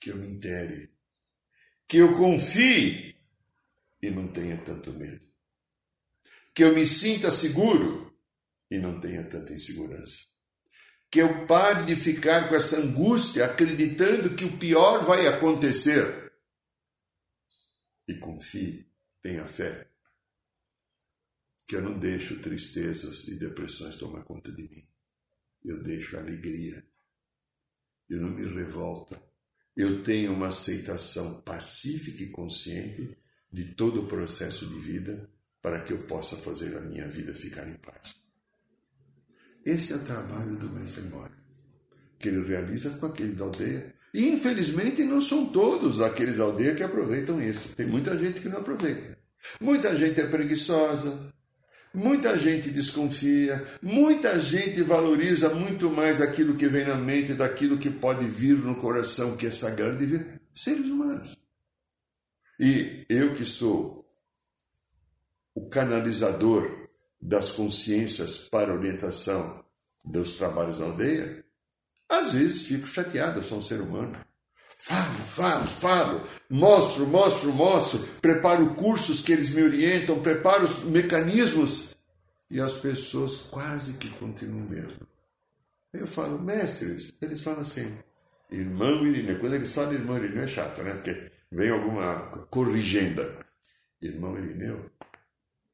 Que 0.00 0.10
eu 0.10 0.16
me 0.16 0.28
intere, 0.28 0.92
que 1.86 1.98
eu 1.98 2.16
confie 2.16 3.16
e 4.02 4.10
não 4.10 4.26
tenha 4.28 4.56
tanto 4.64 4.92
medo, 4.92 5.28
que 6.52 6.64
eu 6.64 6.74
me 6.74 6.84
sinta 6.84 7.30
seguro 7.30 8.12
e 8.68 8.78
não 8.78 8.98
tenha 8.98 9.22
tanta 9.24 9.52
insegurança, 9.52 10.26
que 11.10 11.20
eu 11.20 11.46
pare 11.46 11.84
de 11.84 11.96
ficar 11.96 12.48
com 12.48 12.54
essa 12.54 12.78
angústia 12.78 13.44
acreditando 13.44 14.34
que 14.36 14.44
o 14.44 14.56
pior 14.56 15.04
vai 15.04 15.26
acontecer 15.26 16.32
e 18.06 18.14
confie, 18.14 18.86
tenha 19.22 19.44
fé 19.44 19.90
que 21.70 21.76
eu 21.76 21.82
não 21.82 21.96
deixo 21.96 22.40
tristezas 22.40 23.28
e 23.28 23.36
depressões 23.36 23.94
tomar 23.94 24.24
conta 24.24 24.50
de 24.50 24.62
mim. 24.64 24.88
Eu 25.64 25.80
deixo 25.80 26.16
alegria. 26.16 26.84
Eu 28.08 28.20
não 28.20 28.30
me 28.30 28.42
revolto. 28.42 29.16
Eu 29.76 30.02
tenho 30.02 30.32
uma 30.32 30.48
aceitação 30.48 31.40
pacífica 31.42 32.24
e 32.24 32.30
consciente 32.30 33.16
de 33.52 33.66
todo 33.74 34.02
o 34.02 34.08
processo 34.08 34.66
de 34.66 34.80
vida 34.80 35.30
para 35.62 35.80
que 35.84 35.92
eu 35.92 36.02
possa 36.08 36.36
fazer 36.38 36.76
a 36.76 36.80
minha 36.80 37.06
vida 37.06 37.32
ficar 37.32 37.68
em 37.68 37.76
paz. 37.76 38.16
Esse 39.64 39.92
é 39.92 39.96
o 39.96 40.00
trabalho 40.00 40.56
do 40.56 40.68
Mestre 40.70 41.02
Mora, 41.02 41.32
que 42.18 42.28
ele 42.28 42.46
realiza 42.46 42.90
com 42.90 43.06
aqueles 43.06 43.36
da 43.36 43.44
aldeia. 43.44 43.94
E 44.12 44.28
infelizmente 44.28 45.04
não 45.04 45.20
são 45.20 45.46
todos 45.46 46.00
aqueles 46.00 46.38
da 46.38 46.44
aldeia 46.44 46.74
que 46.74 46.82
aproveitam 46.82 47.40
isso. 47.40 47.68
Tem 47.76 47.86
muita 47.86 48.18
gente 48.18 48.40
que 48.40 48.48
não 48.48 48.58
aproveita. 48.58 49.18
Muita 49.60 49.96
gente 49.96 50.20
é 50.20 50.26
preguiçosa, 50.26 51.32
Muita 51.92 52.38
gente 52.38 52.70
desconfia, 52.70 53.66
muita 53.82 54.38
gente 54.38 54.80
valoriza 54.80 55.52
muito 55.52 55.90
mais 55.90 56.20
aquilo 56.20 56.54
que 56.54 56.68
vem 56.68 56.84
na 56.84 56.94
mente 56.94 57.34
daquilo 57.34 57.78
que 57.78 57.90
pode 57.90 58.24
vir 58.26 58.56
no 58.56 58.76
coração, 58.76 59.36
que 59.36 59.46
é 59.46 59.50
sagrado 59.50 59.98
de 59.98 60.06
vir. 60.06 60.40
Seres 60.54 60.86
humanos. 60.86 61.36
E 62.60 63.04
eu 63.08 63.34
que 63.34 63.44
sou 63.44 64.08
o 65.52 65.68
canalizador 65.68 66.79
das 67.20 67.52
consciências 67.52 68.38
para 68.48 68.72
orientação 68.72 69.64
dos 70.04 70.38
trabalhos 70.38 70.78
da 70.78 70.86
aldeia, 70.86 71.44
às 72.08 72.32
vezes 72.32 72.66
fico 72.66 72.86
chateado, 72.86 73.40
eu 73.40 73.44
sou 73.44 73.58
um 73.58 73.62
ser 73.62 73.80
humano. 73.80 74.16
Falo, 74.78 75.12
falo, 75.12 75.66
falo, 75.66 76.28
mostro, 76.48 77.06
mostro, 77.06 77.52
mostro, 77.52 78.00
preparo 78.22 78.74
cursos 78.74 79.20
que 79.20 79.30
eles 79.30 79.50
me 79.50 79.62
orientam, 79.62 80.22
preparo 80.22 80.64
os 80.64 80.84
mecanismos 80.84 81.90
e 82.50 82.58
as 82.58 82.72
pessoas 82.72 83.36
quase 83.36 83.92
que 83.94 84.08
continuam 84.08 84.66
mesmo. 84.66 85.06
Eu 85.92 86.06
falo, 86.06 86.38
mestres, 86.38 87.12
eles 87.20 87.42
falam 87.42 87.60
assim, 87.60 87.94
irmão 88.50 89.06
Irineu. 89.06 89.38
Quando 89.38 89.54
eles 89.54 89.72
falam 89.72 89.92
irmão 89.92 90.16
Irineu 90.16 90.44
é 90.44 90.48
chato, 90.48 90.82
né? 90.82 90.94
Porque 90.94 91.30
vem 91.52 91.70
alguma 91.70 92.20
corrigenda. 92.50 93.28
Irmão 94.00 94.36
Irineu, 94.38 94.90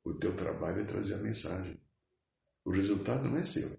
o 0.06 0.14
teu 0.14 0.36
trabalho 0.36 0.80
é 0.80 0.84
trazer 0.84 1.14
a 1.14 1.18
mensagem. 1.18 1.80
O 2.64 2.70
resultado 2.70 3.24
não 3.24 3.36
é 3.36 3.42
seu. 3.42 3.76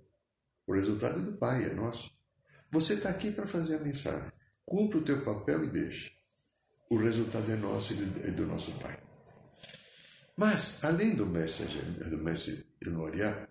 O 0.68 0.74
resultado 0.74 1.20
é 1.20 1.24
do 1.24 1.38
Pai, 1.38 1.64
é 1.64 1.74
nosso. 1.74 2.12
Você 2.70 2.96
está 2.96 3.10
aqui 3.10 3.32
para 3.32 3.48
fazer 3.48 3.76
a 3.76 3.80
mensagem. 3.80 4.30
Cumpra 4.66 4.98
o 4.98 5.04
teu 5.06 5.24
papel 5.24 5.64
e 5.64 5.70
deixe. 5.70 6.12
O 6.90 6.98
resultado 6.98 7.50
é 7.50 7.56
nosso 7.56 7.94
e 7.94 8.32
do 8.32 8.46
nosso 8.46 8.74
Pai. 8.74 8.98
Mas, 10.36 10.84
além 10.84 11.16
do 11.16 11.26
mestre, 11.26 11.66
do 11.66 12.18
mestre 12.18 12.66
Enoriá, 12.86 13.48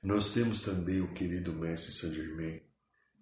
nós 0.00 0.32
temos 0.32 0.60
também 0.60 1.00
o 1.00 1.12
querido 1.12 1.52
mestre 1.52 1.92
Saint 1.92 2.14
Germain, 2.14 2.60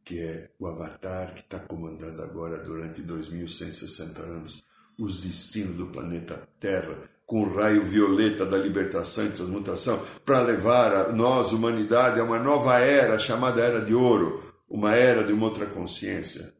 que 0.05 0.21
é 0.21 0.51
o 0.59 0.67
avatar 0.67 1.33
que 1.33 1.41
está 1.41 1.59
comandando 1.59 2.23
agora 2.23 2.63
durante 2.65 3.01
2160 3.01 4.21
anos 4.21 4.63
os 4.99 5.23
destinos 5.23 5.79
do 5.79 5.87
planeta 5.87 6.47
Terra, 6.61 7.09
com 7.31 7.43
o 7.43 7.55
raio 7.55 7.85
violeta 7.85 8.45
da 8.45 8.59
libertação 8.59 9.25
e 9.25 9.31
transmutação, 9.31 10.05
para 10.25 10.43
levar 10.43 10.93
a 10.93 11.13
nós, 11.13 11.53
humanidade, 11.53 12.19
a 12.19 12.25
uma 12.25 12.41
nova 12.41 12.81
era 12.81 13.21
chamada 13.21 13.63
Era 13.63 13.81
de 13.81 13.95
Ouro, 13.95 14.53
uma 14.69 14.97
era 14.97 15.23
de 15.23 15.33
uma 15.33 15.47
outra 15.47 15.65
consciência. 15.67 16.53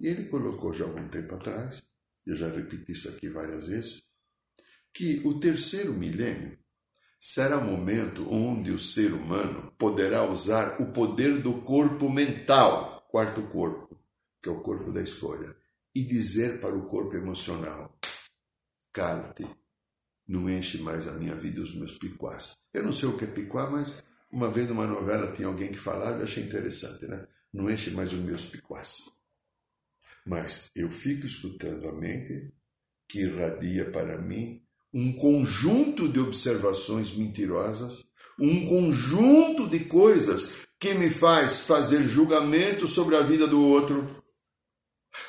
E 0.00 0.06
ele 0.06 0.24
colocou 0.24 0.72
já 0.72 0.86
algum 0.86 1.06
tempo 1.08 1.34
atrás, 1.34 1.82
eu 2.24 2.34
já 2.34 2.48
repeti 2.48 2.92
isso 2.92 3.10
aqui 3.10 3.28
várias 3.28 3.66
vezes, 3.66 4.04
que 4.90 5.20
o 5.22 5.38
terceiro 5.38 5.92
milênio 5.92 6.58
será 7.20 7.58
o 7.58 7.64
momento 7.64 8.26
onde 8.32 8.70
o 8.70 8.78
ser 8.78 9.12
humano 9.12 9.70
poderá 9.76 10.24
usar 10.24 10.80
o 10.80 10.92
poder 10.92 11.42
do 11.42 11.60
corpo 11.60 12.08
mental, 12.08 13.06
quarto 13.10 13.42
corpo, 13.42 13.94
que 14.42 14.48
é 14.48 14.52
o 14.52 14.62
corpo 14.62 14.90
da 14.90 15.02
escolha, 15.02 15.54
e 15.94 16.02
dizer 16.02 16.58
para 16.58 16.74
o 16.74 16.86
corpo 16.86 17.14
emocional: 17.14 17.94
cala-te, 18.94 19.44
não 20.26 20.50
enche 20.50 20.78
mais 20.78 21.06
a 21.06 21.12
minha 21.12 21.34
vida 21.34 21.60
os 21.60 21.74
meus 21.74 21.92
picuás. 21.92 22.56
Eu 22.74 22.82
não 22.82 22.92
sei 22.92 23.08
o 23.08 23.16
que 23.16 23.24
é 23.24 23.28
picuá, 23.28 23.70
mas 23.70 24.02
uma 24.30 24.50
vez 24.50 24.68
numa 24.68 24.86
novela 24.86 25.32
tinha 25.32 25.48
alguém 25.48 25.68
que 25.68 25.78
falava 25.78 26.20
e 26.20 26.22
achei 26.22 26.42
interessante, 26.42 27.06
né? 27.06 27.26
Não 27.52 27.70
enche 27.70 27.90
mais 27.90 28.12
os 28.12 28.18
meus 28.20 28.44
picuás. 28.44 28.98
Mas 30.26 30.66
eu 30.74 30.90
fico 30.90 31.26
escutando 31.26 31.88
a 31.88 31.92
mente 31.92 32.52
que 33.08 33.20
irradia 33.20 33.90
para 33.90 34.18
mim 34.20 34.62
um 34.92 35.12
conjunto 35.12 36.08
de 36.08 36.18
observações 36.18 37.14
mentirosas, 37.14 38.04
um 38.38 38.66
conjunto 38.66 39.68
de 39.68 39.80
coisas 39.80 40.66
que 40.78 40.94
me 40.94 41.10
faz 41.10 41.60
fazer 41.60 42.02
julgamento 42.02 42.88
sobre 42.88 43.16
a 43.16 43.22
vida 43.22 43.46
do 43.46 43.62
outro, 43.62 44.24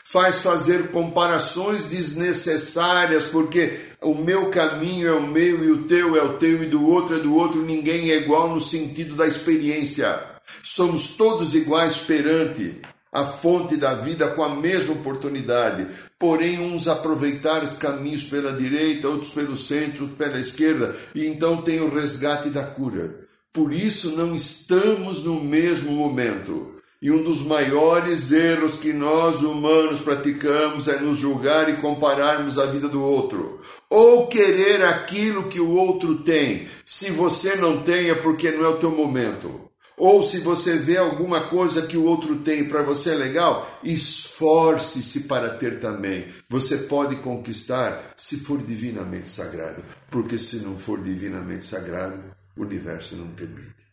faz 0.06 0.42
fazer 0.42 0.92
comparações 0.92 1.86
desnecessárias, 1.86 3.26
porque 3.26 3.87
o 4.02 4.14
meu 4.14 4.50
caminho 4.52 5.08
é 5.08 5.14
o 5.14 5.26
meu 5.26 5.64
e 5.64 5.72
o 5.72 5.84
teu 5.84 6.16
é 6.16 6.22
o 6.22 6.38
teu 6.38 6.64
e 6.64 6.68
do 6.68 6.88
outro 6.88 7.16
é 7.16 7.20
do 7.20 7.34
outro, 7.36 7.62
ninguém 7.64 8.12
é 8.12 8.18
igual 8.18 8.50
no 8.50 8.62
sentido 8.62 9.16
da 9.16 9.28
experiência. 9.28 10.20
Somos 10.64 11.18
todos 11.18 11.56
iguais 11.56 11.98
perante 11.98 12.82
a 13.12 13.26
fonte 13.26 13.76
da 13.76 13.96
vida 13.96 14.28
com 14.28 14.44
a 14.44 14.56
mesma 14.56 14.94
oportunidade. 14.94 15.88
Porém, 16.20 16.60
uns 16.60 16.88
aproveitaram 16.88 17.68
os 17.68 17.76
caminhos 17.76 18.24
pela 18.26 18.54
direita, 18.54 19.08
outros 19.08 19.32
pelo 19.32 19.56
centro, 19.56 20.04
outros 20.04 20.18
pela 20.18 20.40
esquerda, 20.40 20.96
e 21.16 21.26
então 21.26 21.62
tem 21.62 21.80
o 21.80 21.94
resgate 21.94 22.50
da 22.50 22.64
cura. 22.64 23.28
Por 23.52 23.74
isso, 23.74 24.16
não 24.16 24.36
estamos 24.36 25.24
no 25.24 25.44
mesmo 25.44 25.92
momento. 25.92 26.77
E 27.00 27.12
um 27.12 27.22
dos 27.22 27.44
maiores 27.44 28.32
erros 28.32 28.78
que 28.78 28.92
nós 28.92 29.44
humanos 29.44 30.00
praticamos 30.00 30.88
é 30.88 31.00
nos 31.00 31.18
julgar 31.18 31.70
e 31.70 31.78
compararmos 31.78 32.58
a 32.58 32.66
vida 32.66 32.88
do 32.88 33.04
outro. 33.04 33.60
Ou 33.88 34.28
querer 34.28 34.84
aquilo 34.84 35.44
que 35.44 35.60
o 35.60 35.70
outro 35.70 36.24
tem. 36.24 36.68
Se 36.84 37.12
você 37.12 37.56
não 37.56 37.84
tem, 37.84 38.10
é 38.10 38.16
porque 38.16 38.50
não 38.50 38.66
é 38.66 38.70
o 38.70 38.78
teu 38.78 38.90
momento. 38.90 39.68
Ou 39.96 40.22
se 40.22 40.40
você 40.40 40.76
vê 40.78 40.98
alguma 40.98 41.42
coisa 41.42 41.86
que 41.86 41.98
o 41.98 42.04
outro 42.04 42.38
tem 42.38 42.66
para 42.66 42.84
você 42.84 43.12
é 43.12 43.16
legal, 43.16 43.80
esforce-se 43.84 45.22
para 45.22 45.50
ter 45.50 45.80
também. 45.80 46.26
Você 46.50 46.78
pode 46.78 47.16
conquistar 47.18 48.14
se 48.16 48.38
for 48.38 48.60
divinamente 48.60 49.30
sagrado, 49.30 49.84
porque 50.12 50.38
se 50.38 50.58
não 50.58 50.78
for 50.78 51.02
divinamente 51.02 51.66
sagrado, 51.66 52.24
o 52.56 52.62
universo 52.62 53.16
não 53.16 53.28
permite. 53.28 53.87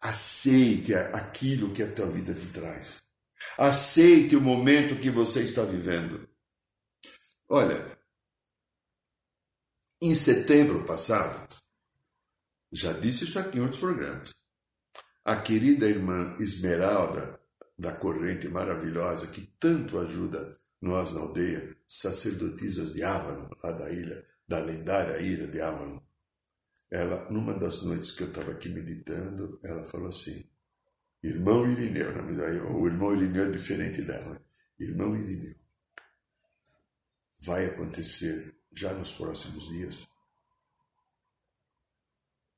Aceite 0.00 0.94
aquilo 0.94 1.72
que 1.72 1.82
a 1.82 1.92
tua 1.92 2.06
vida 2.06 2.32
te 2.32 2.46
traz. 2.52 3.02
Aceite 3.56 4.36
o 4.36 4.40
momento 4.40 5.00
que 5.00 5.10
você 5.10 5.42
está 5.42 5.62
vivendo. 5.62 6.28
Olha, 7.48 7.98
em 10.00 10.14
setembro 10.14 10.84
passado, 10.84 11.48
já 12.70 12.92
disse 12.92 13.24
isso 13.24 13.38
aqui 13.38 13.58
em 13.58 13.62
outros 13.62 13.80
programas 13.80 14.38
a 15.28 15.36
querida 15.36 15.86
irmã 15.86 16.34
Esmeralda, 16.40 17.38
da 17.78 17.92
corrente 17.92 18.48
maravilhosa 18.48 19.26
que 19.26 19.42
tanto 19.60 19.98
ajuda 19.98 20.56
nós 20.80 21.12
na 21.12 21.20
aldeia, 21.20 21.76
sacerdotisas 21.86 22.94
de 22.94 23.02
Avalon, 23.02 23.50
lá 23.62 23.72
da 23.72 23.92
ilha, 23.92 24.26
da 24.48 24.58
lendária 24.58 25.20
ilha 25.20 25.46
de 25.46 25.60
Avalon. 25.60 26.00
Ela, 26.90 27.30
numa 27.30 27.54
das 27.54 27.82
noites 27.82 28.12
que 28.12 28.22
eu 28.22 28.28
estava 28.28 28.52
aqui 28.52 28.68
meditando, 28.68 29.60
ela 29.62 29.84
falou 29.84 30.08
assim: 30.08 30.48
Irmão 31.22 31.70
Irineu, 31.70 32.10
o 32.72 32.86
irmão 32.86 33.14
Irineu 33.14 33.44
é 33.44 33.50
diferente 33.50 34.02
dela. 34.02 34.40
Irmão 34.78 35.14
Irineu, 35.14 35.54
vai 37.40 37.66
acontecer 37.66 38.56
já 38.72 38.92
nos 38.94 39.12
próximos 39.12 39.68
dias 39.68 40.08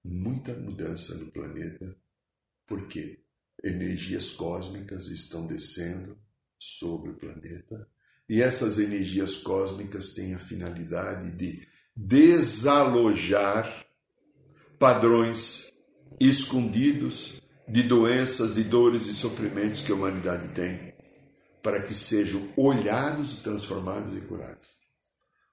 muita 0.05 0.55
mudança 0.55 1.15
no 1.15 1.31
planeta 1.31 1.97
porque 2.67 3.23
energias 3.63 4.31
cósmicas 4.31 5.07
estão 5.07 5.47
descendo 5.47 6.19
sobre 6.59 7.11
o 7.11 7.17
planeta 7.17 7.89
e 8.29 8.41
essas 8.41 8.79
energias 8.79 9.37
cósmicas 9.37 10.13
têm 10.15 10.35
a 10.35 10.39
finalidade 10.39 11.33
de 11.33 11.69
desalojar 11.95 13.87
padrões 14.81 15.71
escondidos 16.19 17.43
de 17.69 17.83
doenças, 17.83 18.55
de 18.55 18.65
dores 18.65 19.05
e 19.09 19.13
sofrimentos 19.13 19.83
que 19.83 19.93
a 19.93 19.95
humanidade 19.95 20.49
tem, 20.55 20.95
para 21.63 21.83
que 21.83 21.93
sejam 21.93 22.51
olhados, 22.57 23.43
transformados 23.43 24.17
e 24.17 24.23
curados. 24.23 24.71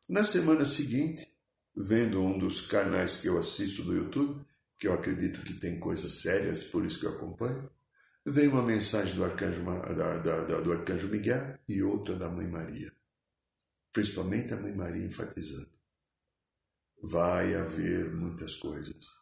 Na 0.08 0.24
semana 0.24 0.66
seguinte, 0.66 1.28
vendo 1.76 2.22
um 2.22 2.40
dos 2.40 2.62
canais 2.62 3.18
que 3.18 3.28
eu 3.28 3.38
assisto 3.38 3.84
do 3.84 3.94
YouTube, 3.94 4.46
que 4.80 4.88
eu 4.88 4.94
acredito 4.94 5.42
que 5.42 5.56
tem 5.56 5.78
coisas 5.78 6.22
sérias, 6.22 6.64
por 6.64 6.86
isso 6.86 7.02
que 7.02 7.06
eu 7.06 7.12
acompanho, 7.12 7.70
vem 8.26 8.48
uma 8.48 8.64
mensagem 8.64 9.14
do 9.14 9.26
arcanjo, 9.26 9.62
da, 9.94 10.20
da, 10.20 10.44
da, 10.46 10.62
do 10.62 10.72
arcanjo 10.72 11.10
Miguel 11.10 11.60
e 11.68 11.84
outra 11.84 12.16
da 12.16 12.30
Mãe 12.30 12.48
Maria. 12.48 12.90
Principalmente 13.92 14.54
a 14.54 14.58
Mãe 14.58 14.74
Maria 14.74 15.06
enfatizando. 15.06 15.76
Vai 17.04 17.54
haver 17.56 18.10
muitas 18.16 18.56
coisas. 18.56 19.17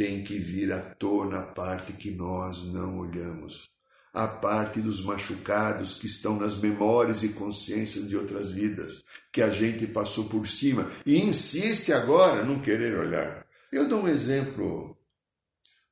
Tem 0.00 0.24
que 0.24 0.38
vir 0.38 0.72
à 0.72 0.80
tona 0.80 1.40
a 1.40 1.42
parte 1.42 1.92
que 1.92 2.10
nós 2.10 2.64
não 2.64 3.00
olhamos. 3.00 3.68
A 4.14 4.26
parte 4.26 4.80
dos 4.80 5.04
machucados 5.04 5.92
que 5.92 6.06
estão 6.06 6.38
nas 6.38 6.56
memórias 6.56 7.22
e 7.22 7.28
consciências 7.28 8.08
de 8.08 8.16
outras 8.16 8.50
vidas, 8.50 9.04
que 9.30 9.42
a 9.42 9.50
gente 9.50 9.86
passou 9.86 10.26
por 10.26 10.48
cima 10.48 10.90
e 11.04 11.18
insiste 11.18 11.92
agora 11.92 12.42
não 12.46 12.62
querer 12.62 12.98
olhar. 12.98 13.46
Eu 13.70 13.86
dou 13.90 14.04
um 14.04 14.08
exemplo 14.08 14.96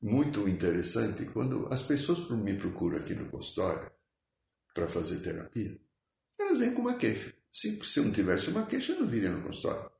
muito 0.00 0.48
interessante 0.48 1.26
quando 1.26 1.68
as 1.70 1.82
pessoas 1.82 2.30
me 2.30 2.54
procuram 2.54 2.96
aqui 2.96 3.14
no 3.14 3.28
consultório 3.28 3.92
para 4.72 4.88
fazer 4.88 5.16
terapia. 5.16 5.78
Elas 6.40 6.56
vêm 6.56 6.72
com 6.72 6.80
uma 6.80 6.94
queixa. 6.94 7.34
Se, 7.52 7.78
se 7.84 8.00
não 8.00 8.10
tivesse 8.10 8.48
uma 8.48 8.64
queixa, 8.64 8.92
eu 8.92 9.00
não 9.00 9.06
viria 9.06 9.30
no 9.30 9.42
consultório. 9.42 9.90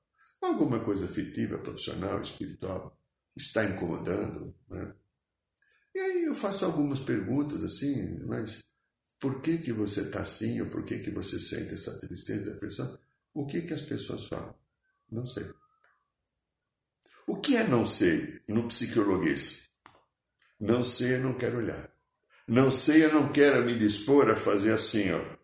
Alguma 0.40 0.80
coisa 0.80 1.04
afetiva, 1.04 1.58
profissional, 1.58 2.22
espiritual, 2.22 2.97
está 3.42 3.64
incomodando. 3.64 4.54
Né? 4.68 4.94
E 5.94 5.98
aí 5.98 6.24
eu 6.24 6.34
faço 6.34 6.64
algumas 6.64 7.00
perguntas 7.00 7.64
assim, 7.64 8.18
mas 8.26 8.64
por 9.18 9.40
que, 9.40 9.58
que 9.58 9.72
você 9.72 10.02
está 10.02 10.20
assim? 10.20 10.60
Ou 10.60 10.68
por 10.68 10.84
que, 10.84 10.98
que 10.98 11.10
você 11.10 11.38
sente 11.38 11.74
essa 11.74 11.98
tristeza, 11.98 12.52
depressão? 12.52 12.98
O 13.34 13.46
que, 13.46 13.62
que 13.62 13.74
as 13.74 13.82
pessoas 13.82 14.26
falam? 14.26 14.54
Não 15.10 15.26
sei. 15.26 15.44
O 17.26 17.36
que 17.36 17.56
é 17.56 17.66
não 17.66 17.84
sei 17.84 18.40
no 18.48 18.66
psicologuês? 18.68 19.68
Não 20.60 20.82
sei, 20.82 21.16
eu 21.16 21.20
não 21.20 21.34
quero 21.34 21.58
olhar. 21.58 21.90
Não 22.46 22.70
sei, 22.70 23.04
eu 23.04 23.12
não 23.12 23.30
quero 23.30 23.64
me 23.64 23.76
dispor 23.76 24.30
a 24.30 24.34
fazer 24.34 24.72
assim, 24.72 25.10
ó. 25.12 25.38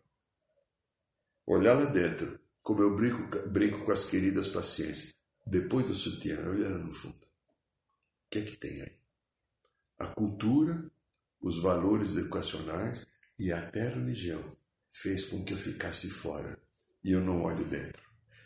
Olhar 1.46 1.74
lá 1.74 1.84
dentro, 1.84 2.40
como 2.62 2.80
eu 2.80 2.96
brinco, 2.96 3.48
brinco 3.48 3.84
com 3.84 3.92
as 3.92 4.04
queridas 4.04 4.48
paciências. 4.48 5.12
Depois 5.46 5.84
do 5.84 5.94
sutiã, 5.94 6.48
olhando 6.48 6.86
no 6.86 6.94
fundo. 6.94 7.23
Que 8.34 8.40
é 8.40 8.42
que 8.42 8.56
tem 8.56 8.82
aí? 8.82 8.92
A 9.96 10.06
cultura, 10.06 10.90
os 11.40 11.62
valores 11.62 12.16
educacionais 12.16 13.06
e 13.38 13.52
até 13.52 13.86
a 13.86 13.90
religião 13.90 14.42
fez 14.90 15.26
com 15.26 15.44
que 15.44 15.52
eu 15.52 15.56
ficasse 15.56 16.10
fora 16.10 16.58
e 17.04 17.12
eu 17.12 17.20
não 17.20 17.44
olho 17.44 17.64
dentro. 17.66 18.02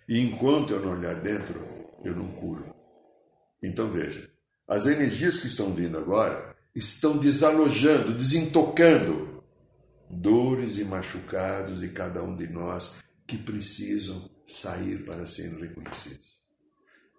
E 0.06 0.20
enquanto 0.20 0.74
eu 0.74 0.80
não 0.82 0.92
olhar 0.92 1.14
dentro, 1.22 1.58
eu 2.04 2.14
não 2.14 2.30
curo. 2.32 2.66
Então 3.62 3.90
veja, 3.90 4.30
as 4.68 4.84
energias 4.84 5.38
que 5.38 5.46
estão 5.46 5.74
vindo 5.74 5.96
agora 5.96 6.54
estão 6.74 7.16
desalojando, 7.16 8.14
desentocando 8.14 9.42
dores 10.10 10.76
e 10.76 10.84
machucados 10.84 11.80
de 11.80 11.88
cada 11.88 12.22
um 12.22 12.36
de 12.36 12.46
nós 12.48 12.98
que 13.26 13.38
precisam 13.38 14.30
sair 14.46 15.06
para 15.06 15.24
serem 15.24 15.58
reconhecidos. 15.58 16.38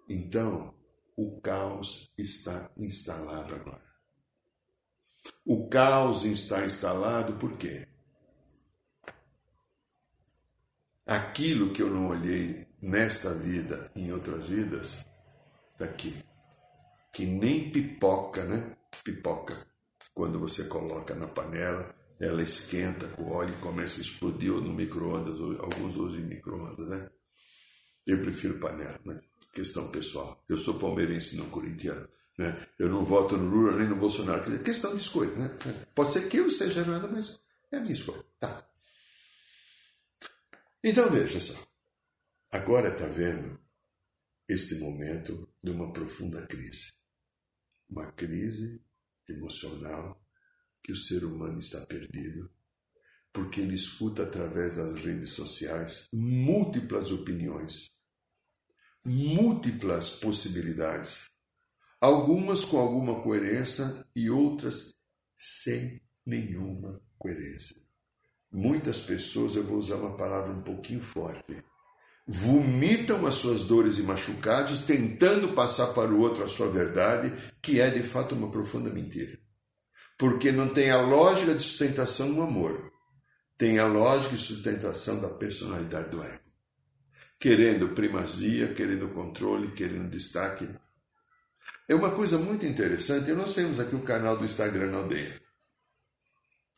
Então, 0.08 0.72
o 1.20 1.38
caos 1.42 2.10
está 2.16 2.70
instalado 2.78 3.54
agora. 3.54 3.84
O 5.44 5.68
caos 5.68 6.24
está 6.24 6.64
instalado 6.64 7.34
por 7.34 7.58
quê? 7.58 7.86
Aquilo 11.04 11.74
que 11.74 11.82
eu 11.82 11.90
não 11.90 12.08
olhei 12.08 12.66
nesta 12.80 13.34
vida, 13.34 13.92
em 13.94 14.10
outras 14.12 14.46
vidas, 14.46 15.04
está 15.72 15.84
aqui. 15.84 16.16
Que 17.12 17.26
nem 17.26 17.70
pipoca, 17.70 18.42
né? 18.46 18.78
Pipoca. 19.04 19.54
Quando 20.14 20.38
você 20.38 20.64
coloca 20.64 21.14
na 21.14 21.26
panela, 21.26 21.94
ela 22.18 22.42
esquenta 22.42 23.06
com 23.08 23.30
óleo 23.30 23.52
e 23.52 23.60
começa 23.60 23.98
a 23.98 24.02
explodir 24.02 24.52
no 24.52 24.72
micro-ondas. 24.72 25.38
Alguns 25.38 25.96
usam 25.96 26.20
micro-ondas, 26.20 26.88
né? 26.88 27.10
Eu 28.06 28.22
prefiro 28.22 28.58
panela, 28.58 28.98
né? 29.04 29.20
Questão 29.52 29.90
pessoal. 29.90 30.44
Eu 30.48 30.58
sou 30.58 30.78
palmeirense, 30.78 31.36
não 31.36 31.48
corintiano. 31.50 32.08
Né? 32.38 32.66
Eu 32.78 32.88
não 32.88 33.04
voto 33.04 33.36
no 33.36 33.48
Lula 33.50 33.76
nem 33.76 33.88
no 33.88 33.96
Bolsonaro. 33.96 34.42
Quer 34.42 34.50
dizer, 34.50 34.62
questão 34.64 34.94
de 34.94 35.02
escolha. 35.02 35.30
Né? 35.32 35.58
Pode 35.94 36.12
ser 36.12 36.28
que 36.28 36.38
eu 36.38 36.46
esteja 36.46 36.80
errado, 36.80 37.08
mas 37.12 37.38
é 37.70 37.76
a 37.76 37.80
minha 37.80 37.92
escolha. 37.92 38.24
Tá. 38.38 38.66
Então 40.82 41.10
veja 41.10 41.38
só. 41.38 41.54
Agora 42.50 42.88
está 42.88 43.06
vendo 43.06 43.60
este 44.48 44.76
momento 44.76 45.48
de 45.62 45.70
uma 45.70 45.92
profunda 45.92 46.46
crise. 46.46 46.92
Uma 47.88 48.10
crise 48.12 48.82
emocional 49.28 50.20
que 50.82 50.92
o 50.92 50.96
ser 50.96 51.24
humano 51.24 51.58
está 51.58 51.84
perdido, 51.86 52.50
porque 53.32 53.60
ele 53.60 53.74
escuta 53.74 54.22
através 54.22 54.76
das 54.76 54.94
redes 55.04 55.30
sociais 55.30 56.08
múltiplas 56.12 57.12
opiniões, 57.12 57.89
múltiplas 59.04 60.10
possibilidades 60.10 61.30
algumas 62.00 62.64
com 62.64 62.78
alguma 62.78 63.20
coerência 63.20 64.06
e 64.16 64.30
outras 64.30 64.94
sem 65.36 66.00
nenhuma 66.24 67.00
coerência. 67.18 67.76
Muitas 68.50 69.00
pessoas, 69.00 69.54
eu 69.54 69.62
vou 69.62 69.76
usar 69.76 69.96
uma 69.96 70.16
palavra 70.16 70.50
um 70.50 70.62
pouquinho 70.62 71.00
forte, 71.00 71.62
vomitam 72.26 73.26
as 73.26 73.34
suas 73.36 73.64
dores 73.64 73.98
e 73.98 74.02
machucados, 74.02 74.80
tentando 74.80 75.52
passar 75.52 75.88
para 75.88 76.10
o 76.10 76.20
outro 76.20 76.42
a 76.42 76.48
sua 76.48 76.68
verdade, 76.68 77.32
que 77.62 77.80
é 77.80 77.90
de 77.90 78.02
fato 78.02 78.34
uma 78.34 78.50
profunda 78.50 78.90
mentira. 78.90 79.38
Porque 80.18 80.50
não 80.50 80.68
tem 80.68 80.90
a 80.90 81.00
lógica 81.00 81.54
de 81.54 81.62
sustentação 81.62 82.32
do 82.32 82.42
amor, 82.42 82.90
tem 83.56 83.78
a 83.78 83.86
lógica 83.86 84.34
de 84.34 84.42
sustentação 84.42 85.20
da 85.20 85.28
personalidade 85.28 86.10
do 86.10 86.22
ego. 86.22 86.49
Querendo 87.40 87.88
primazia, 87.94 88.74
querendo 88.74 89.08
controle, 89.08 89.72
querendo 89.72 90.10
destaque, 90.10 90.68
é 91.88 91.94
uma 91.94 92.10
coisa 92.10 92.36
muito 92.36 92.66
interessante. 92.66 93.32
Nós 93.32 93.54
temos 93.54 93.80
aqui 93.80 93.96
o 93.96 94.02
canal 94.02 94.36
do 94.36 94.44
Instagram 94.44 94.90
na 94.90 94.98
aldeia. 94.98 95.40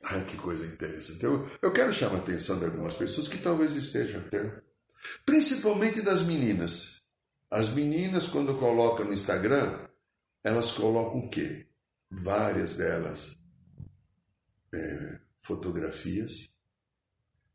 Ai, 0.05 0.25
que 0.25 0.37
coisa 0.37 0.65
interessante. 0.65 1.25
Eu, 1.25 1.51
eu 1.61 1.73
quero 1.73 1.93
chamar 1.93 2.17
a 2.17 2.19
atenção 2.19 2.61
de 2.61 2.65
algumas 2.65 2.95
pessoas 2.95 3.27
que 3.27 3.39
talvez 3.39 3.75
estejam 3.75 4.21
até. 4.21 4.63
Principalmente 5.27 6.01
das 6.01 6.23
meninas. 6.23 7.03
As 7.51 7.71
meninas, 7.71 8.29
quando 8.29 8.57
colocam 8.57 9.05
no 9.05 9.13
Instagram, 9.13 9.81
elas 10.45 10.71
colocam 10.71 11.21
o 11.21 11.29
quê? 11.29 11.67
Várias 12.09 12.77
delas 12.77 13.37
é, 14.73 15.21
fotografias 15.41 16.52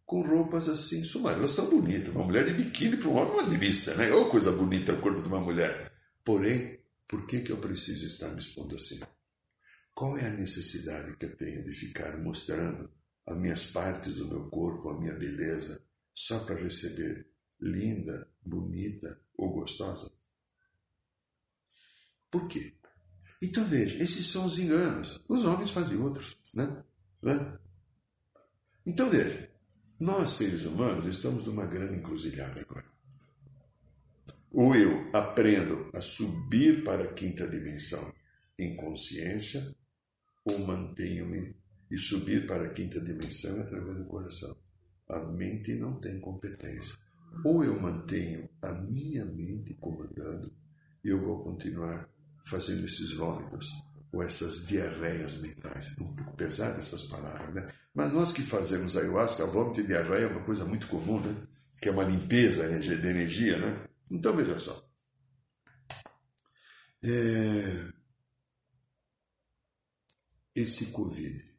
com 0.07 0.21
roupas 0.21 0.69
assim 0.69 1.03
sumárias. 1.03 1.39
Elas 1.39 1.49
estão 1.51 1.69
bonitas. 1.69 2.15
Uma 2.15 2.23
mulher 2.23 2.45
de 2.45 2.53
biquíni 2.53 2.95
para 2.95 3.09
um 3.09 3.17
homem 3.17 3.33
é 3.33 3.41
uma 3.41 3.49
delícia, 3.49 3.93
né? 3.95 4.09
Ou 4.13 4.29
coisa 4.29 4.53
bonita 4.53 4.93
o 4.93 5.01
corpo 5.01 5.21
de 5.21 5.27
uma 5.27 5.41
mulher. 5.41 5.91
Porém, 6.23 6.79
por 7.05 7.27
que, 7.27 7.41
que 7.41 7.51
eu 7.51 7.57
preciso 7.57 8.05
estar 8.05 8.29
me 8.29 8.39
expondo 8.39 8.73
assim? 8.73 9.01
Qual 9.93 10.17
é 10.17 10.27
a 10.27 10.33
necessidade 10.33 11.17
que 11.17 11.25
eu 11.25 11.35
tenho 11.35 11.61
de 11.63 11.71
ficar 11.73 12.17
mostrando 12.19 12.89
as 13.25 13.37
minhas 13.37 13.65
partes 13.65 14.15
do 14.15 14.27
meu 14.27 14.49
corpo, 14.49 14.89
a 14.89 14.97
minha 14.97 15.13
beleza, 15.13 15.85
só 16.13 16.39
para 16.39 16.55
receber 16.55 17.29
linda, 17.59 18.31
bonita 18.41 19.21
ou 19.35 19.51
gostosa? 19.51 20.09
Por 22.31 22.47
quê? 22.47 22.75
Então 23.41 23.65
veja, 23.65 24.01
esses 24.01 24.25
são 24.27 24.45
os 24.45 24.57
enganos. 24.57 25.21
Os 25.27 25.43
homens 25.43 25.71
fazem 25.71 25.97
outros, 25.97 26.37
né? 26.53 26.83
né? 27.21 27.59
Então 28.85 29.09
veja, 29.09 29.56
nós 29.99 30.31
seres 30.31 30.63
humanos 30.63 31.05
estamos 31.05 31.45
numa 31.45 31.65
grande 31.65 31.95
encruzilhada 31.95 32.61
agora. 32.61 32.85
Ou 34.51 34.75
eu 34.75 35.09
aprendo 35.11 35.89
a 35.93 36.01
subir 36.01 36.83
para 36.83 37.03
a 37.03 37.13
quinta 37.13 37.47
dimensão 37.47 38.13
em 38.59 38.75
consciência, 38.75 39.75
ou 40.45 40.59
mantenho-me 40.59 41.55
e 41.89 41.97
subir 41.97 42.45
para 42.45 42.65
a 42.65 42.69
quinta 42.69 42.99
dimensão 42.99 43.59
através 43.59 43.97
do 43.97 44.05
coração. 44.05 44.55
A 45.09 45.19
mente 45.19 45.75
não 45.75 45.99
tem 45.99 46.19
competência. 46.19 46.95
Ou 47.43 47.63
eu 47.63 47.79
mantenho 47.79 48.49
a 48.61 48.71
minha 48.73 49.25
mente 49.25 49.73
comandando 49.75 50.53
e 51.03 51.09
eu 51.09 51.19
vou 51.19 51.43
continuar 51.43 52.09
fazendo 52.45 52.85
esses 52.85 53.13
vômitos 53.13 53.86
ou 54.11 54.23
essas 54.23 54.67
diarreias 54.67 55.37
mentais. 55.37 55.87
É 55.97 56.03
um 56.03 56.15
pouco 56.15 56.35
pesado 56.35 56.79
essas 56.79 57.03
palavras, 57.03 57.53
né? 57.53 57.71
Mas 57.93 58.13
nós 58.13 58.31
que 58.31 58.41
fazemos 58.41 58.95
ayahuasca, 58.95 59.45
vômito 59.45 59.81
e 59.81 59.87
diarreia 59.87 60.25
é 60.25 60.27
uma 60.27 60.45
coisa 60.45 60.65
muito 60.65 60.87
comum, 60.87 61.19
né? 61.19 61.47
Que 61.81 61.89
é 61.89 61.91
uma 61.91 62.03
limpeza 62.03 62.67
de 62.79 62.91
energia, 62.91 63.57
né? 63.57 63.87
Então 64.11 64.35
veja 64.35 64.57
só. 64.59 64.87
É... 67.03 67.97
Esse 70.55 70.87
Covid, 70.87 71.55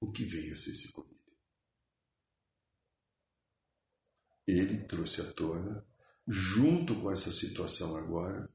o 0.00 0.10
que 0.10 0.24
veio 0.24 0.54
a 0.54 0.56
ser 0.56 0.70
esse 0.70 0.90
Covid? 0.92 1.14
Ele 4.46 4.84
trouxe 4.84 5.20
à 5.20 5.32
tona, 5.32 5.86
junto 6.26 6.98
com 7.00 7.10
essa 7.10 7.30
situação 7.30 7.96
agora, 7.96 8.48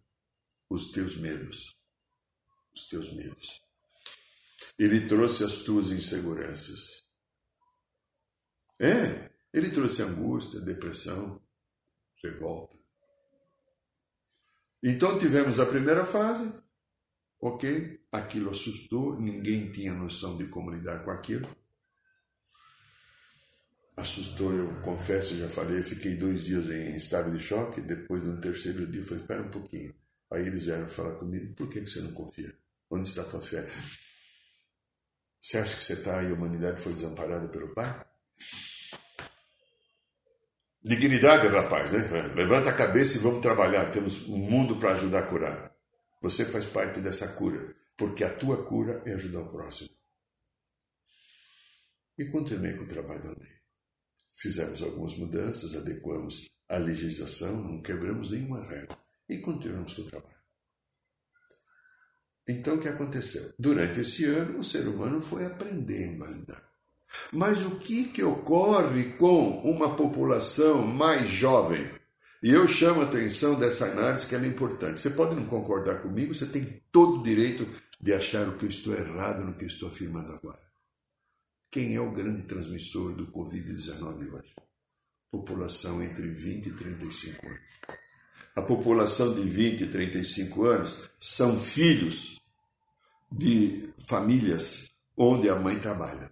os 0.69 0.91
teus 0.91 1.17
medos. 1.17 1.78
Os 2.73 2.87
teus 2.87 3.13
medos. 3.13 3.61
Ele 4.77 5.07
trouxe 5.07 5.43
as 5.43 5.57
tuas 5.57 5.91
inseguranças. 5.91 7.03
É, 8.79 9.29
ele 9.53 9.71
trouxe 9.71 10.01
angústia, 10.01 10.61
depressão, 10.61 11.41
revolta. 12.23 12.77
Então 14.81 15.19
tivemos 15.19 15.59
a 15.59 15.65
primeira 15.65 16.05
fase, 16.05 16.49
ok? 17.41 17.99
Aquilo 18.11 18.51
assustou, 18.51 19.19
ninguém 19.19 19.69
tinha 19.71 19.93
noção 19.93 20.37
de 20.37 20.47
como 20.47 20.71
lidar 20.71 21.03
com 21.03 21.11
aquilo. 21.11 21.49
Assustou, 23.97 24.53
eu 24.53 24.81
confesso, 24.81 25.37
já 25.37 25.49
falei, 25.49 25.83
fiquei 25.83 26.15
dois 26.15 26.45
dias 26.45 26.69
em 26.69 26.95
estado 26.95 27.29
de 27.35 27.43
choque. 27.43 27.81
Depois, 27.81 28.23
no 28.23 28.39
terceiro 28.39 28.87
dia, 28.87 29.03
falei: 29.03 29.21
espera 29.21 29.41
um 29.41 29.51
pouquinho. 29.51 29.93
Aí 30.31 30.45
eles 30.45 30.65
vieram 30.65 30.87
falar 30.87 31.15
comigo: 31.15 31.55
por 31.55 31.69
que 31.69 31.81
você 31.81 32.01
não 32.01 32.11
confia? 32.11 32.53
Onde 32.89 33.07
está 33.07 33.21
a 33.21 33.25
tua 33.25 33.41
fé? 33.41 33.65
Você 35.41 35.57
acha 35.57 35.75
que 35.75 35.83
você 35.83 35.93
está 35.93 36.21
e 36.23 36.31
a 36.31 36.33
humanidade 36.33 36.81
foi 36.81 36.93
desamparada 36.93 37.47
pelo 37.47 37.73
Pai? 37.73 38.05
Dignidade, 40.83 41.47
rapaz, 41.47 41.91
né? 41.91 42.33
Levanta 42.35 42.69
a 42.69 42.75
cabeça 42.75 43.17
e 43.17 43.21
vamos 43.21 43.41
trabalhar. 43.41 43.91
Temos 43.91 44.27
um 44.27 44.37
mundo 44.37 44.77
para 44.77 44.93
ajudar 44.93 45.19
a 45.19 45.27
curar. 45.27 45.75
Você 46.21 46.45
faz 46.45 46.65
parte 46.65 46.99
dessa 46.99 47.27
cura, 47.33 47.75
porque 47.97 48.23
a 48.23 48.33
tua 48.33 48.65
cura 48.65 49.01
é 49.05 49.13
ajudar 49.13 49.41
o 49.41 49.51
próximo. 49.51 49.89
E 52.17 52.25
continuei 52.25 52.73
com 52.75 52.83
o 52.83 52.87
trabalho 52.87 53.23
da 53.23 53.29
lei. 53.29 53.59
Fizemos 54.35 54.81
algumas 54.81 55.17
mudanças, 55.17 55.75
adequamos 55.75 56.49
a 56.67 56.77
legislação, 56.77 57.55
não 57.61 57.81
quebramos 57.81 58.31
nenhuma 58.31 58.63
regra 58.63 58.97
e 59.29 59.37
continuamos 59.37 59.93
com 59.93 60.01
o 60.01 60.05
trabalho. 60.05 60.39
Então, 62.47 62.75
o 62.75 62.79
que 62.79 62.87
aconteceu? 62.87 63.53
Durante 63.59 63.99
esse 63.99 64.25
ano, 64.25 64.59
o 64.59 64.63
ser 64.63 64.87
humano 64.87 65.21
foi 65.21 65.45
aprendendo 65.45 66.25
a 66.25 66.27
lidar. 66.27 66.69
Mas 67.31 67.63
o 67.65 67.79
que, 67.79 68.05
que 68.05 68.23
ocorre 68.23 69.13
com 69.13 69.61
uma 69.61 69.95
população 69.95 70.85
mais 70.85 71.29
jovem? 71.29 71.89
E 72.41 72.49
eu 72.49 72.67
chamo 72.67 73.01
a 73.01 73.05
atenção 73.05 73.59
dessa 73.59 73.85
análise 73.91 74.25
que 74.25 74.35
é 74.35 74.45
importante. 74.45 74.99
Você 74.99 75.11
pode 75.11 75.35
não 75.35 75.45
concordar 75.45 76.01
comigo, 76.01 76.33
você 76.33 76.47
tem 76.47 76.81
todo 76.91 77.19
o 77.19 77.23
direito 77.23 77.67
de 78.01 78.13
achar 78.13 78.47
o 78.47 78.57
que 78.57 78.65
eu 78.65 78.69
estou 78.69 78.95
errado 78.95 79.43
no 79.43 79.53
que 79.53 79.65
eu 79.65 79.67
estou 79.67 79.89
afirmando 79.89 80.31
agora. 80.33 80.61
Quem 81.69 81.95
é 81.95 82.01
o 82.01 82.11
grande 82.11 82.43
transmissor 82.43 83.13
do 83.13 83.27
Covid-19 83.27 84.33
hoje? 84.33 84.55
população 85.31 86.01
entre 86.01 86.27
20 86.27 86.67
e 86.67 86.71
35 86.73 87.47
anos. 87.47 87.79
A 88.55 88.61
população 88.61 89.33
de 89.33 89.41
20 89.41 89.83
e 89.83 89.87
35 89.87 90.65
anos 90.65 91.09
são 91.19 91.57
filhos 91.59 92.39
de 93.31 93.93
famílias 94.07 94.89
onde 95.15 95.49
a 95.49 95.55
mãe 95.55 95.77
trabalha. 95.79 96.31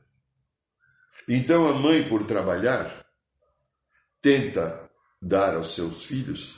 Então 1.28 1.68
a 1.68 1.74
mãe, 1.74 2.08
por 2.08 2.26
trabalhar, 2.26 3.06
tenta 4.22 4.90
dar 5.22 5.56
aos 5.56 5.76
seus 5.76 6.06
filhos 6.06 6.58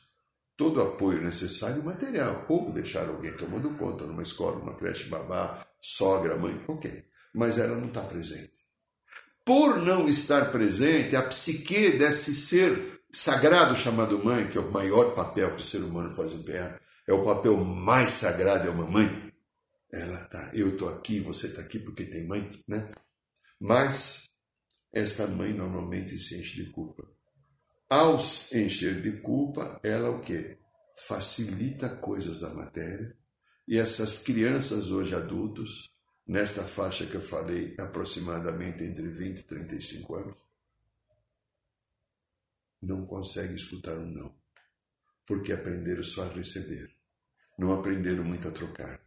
todo 0.56 0.78
o 0.78 0.84
apoio 0.84 1.22
necessário 1.22 1.82
material, 1.84 2.46
ou 2.50 2.72
deixar 2.72 3.08
alguém 3.08 3.32
tomando 3.38 3.70
conta 3.78 4.06
numa 4.06 4.22
escola, 4.22 4.60
numa 4.60 4.76
creche, 4.76 5.06
babá, 5.06 5.66
sogra, 5.82 6.36
mãe, 6.36 6.62
ok. 6.68 7.06
Mas 7.34 7.58
ela 7.58 7.78
não 7.78 7.88
está 7.88 8.02
presente. 8.02 8.60
Por 9.46 9.78
não 9.78 10.08
estar 10.08 10.52
presente, 10.52 11.16
a 11.16 11.24
psique 11.24 11.92
desse 11.98 12.36
ser 12.36 12.99
sagrado 13.12 13.76
chamado 13.76 14.24
mãe, 14.24 14.48
que 14.48 14.58
é 14.58 14.62
o 14.62 14.72
maior 14.72 15.16
papel 15.16 15.56
que 15.56 15.62
o 15.62 15.66
ser 15.66 15.80
humano 15.80 16.16
pode 16.16 16.36
empenhar, 16.36 16.80
é 17.08 17.14
o 17.14 17.26
papel 17.26 17.58
mais 17.64 18.12
sagrado, 18.12 18.68
é 18.68 18.72
uma 18.72 18.86
mãe. 18.86 19.34
Ela 19.92 20.20
tá, 20.28 20.52
eu 20.54 20.70
estou 20.70 20.88
aqui, 20.88 21.20
você 21.20 21.48
está 21.48 21.62
aqui 21.62 21.80
porque 21.80 22.06
tem 22.06 22.28
mãe, 22.28 22.48
né? 22.68 22.92
Mas 23.60 24.26
esta 24.94 25.26
mãe 25.28 25.52
normalmente 25.52 26.18
se 26.18 26.40
enche 26.40 26.64
de 26.64 26.72
culpa. 26.72 27.04
Ao 27.90 28.18
encher 28.54 29.02
de 29.02 29.20
culpa, 29.22 29.80
ela 29.84 30.12
o 30.12 30.22
quê? 30.22 30.60
Facilita 31.08 31.90
coisas 31.90 32.42
da 32.42 32.54
matéria. 32.54 33.18
E 33.68 33.78
essas 33.80 34.20
crianças 34.20 34.92
hoje 34.92 35.16
adultos, 35.16 35.90
nesta 36.28 36.64
faixa 36.64 37.06
que 37.08 37.16
eu 37.16 37.22
falei, 37.22 37.76
aproximadamente 37.80 38.84
entre 38.84 39.08
20 39.10 39.40
e 39.40 39.44
35 39.44 40.16
anos, 40.16 40.38
não 42.90 43.06
conseguem 43.06 43.56
escutar 43.56 43.94
um 43.94 44.06
não, 44.08 44.36
porque 45.26 45.54
aprenderam 45.54 46.04
só 46.04 46.24
a 46.24 46.34
receber, 46.34 46.90
não 47.58 47.72
aprenderam 47.72 48.24
muito 48.24 48.48
a 48.48 48.52
trocar. 48.52 49.00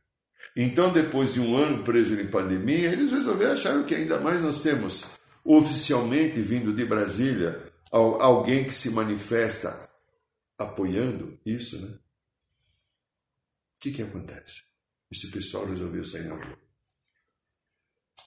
Então, 0.57 0.93
depois 0.93 1.35
de 1.35 1.41
um 1.41 1.57
ano 1.57 1.83
preso 1.83 2.15
em 2.15 2.29
pandemia, 2.29 2.93
eles 2.93 3.11
resolveram 3.11 3.53
achar 3.53 3.85
que 3.85 3.95
ainda 3.95 4.21
mais 4.21 4.41
nós 4.41 4.63
temos 4.63 5.05
oficialmente 5.45 6.41
vindo 6.41 6.73
de 6.73 6.85
Brasília 6.85 7.73
alguém 7.91 8.65
que 8.65 8.73
se 8.73 8.91
manifesta 8.91 9.91
apoiando 10.57 11.39
isso, 11.45 11.81
né? 11.81 11.99
O 13.77 13.81
que, 13.81 13.91
que 13.91 14.03
acontece? 14.03 14.63
Esse 15.11 15.29
pessoal 15.29 15.67
resolveu 15.67 16.05
sair 16.05 16.25
na 16.25 16.37
rua. 16.37 16.59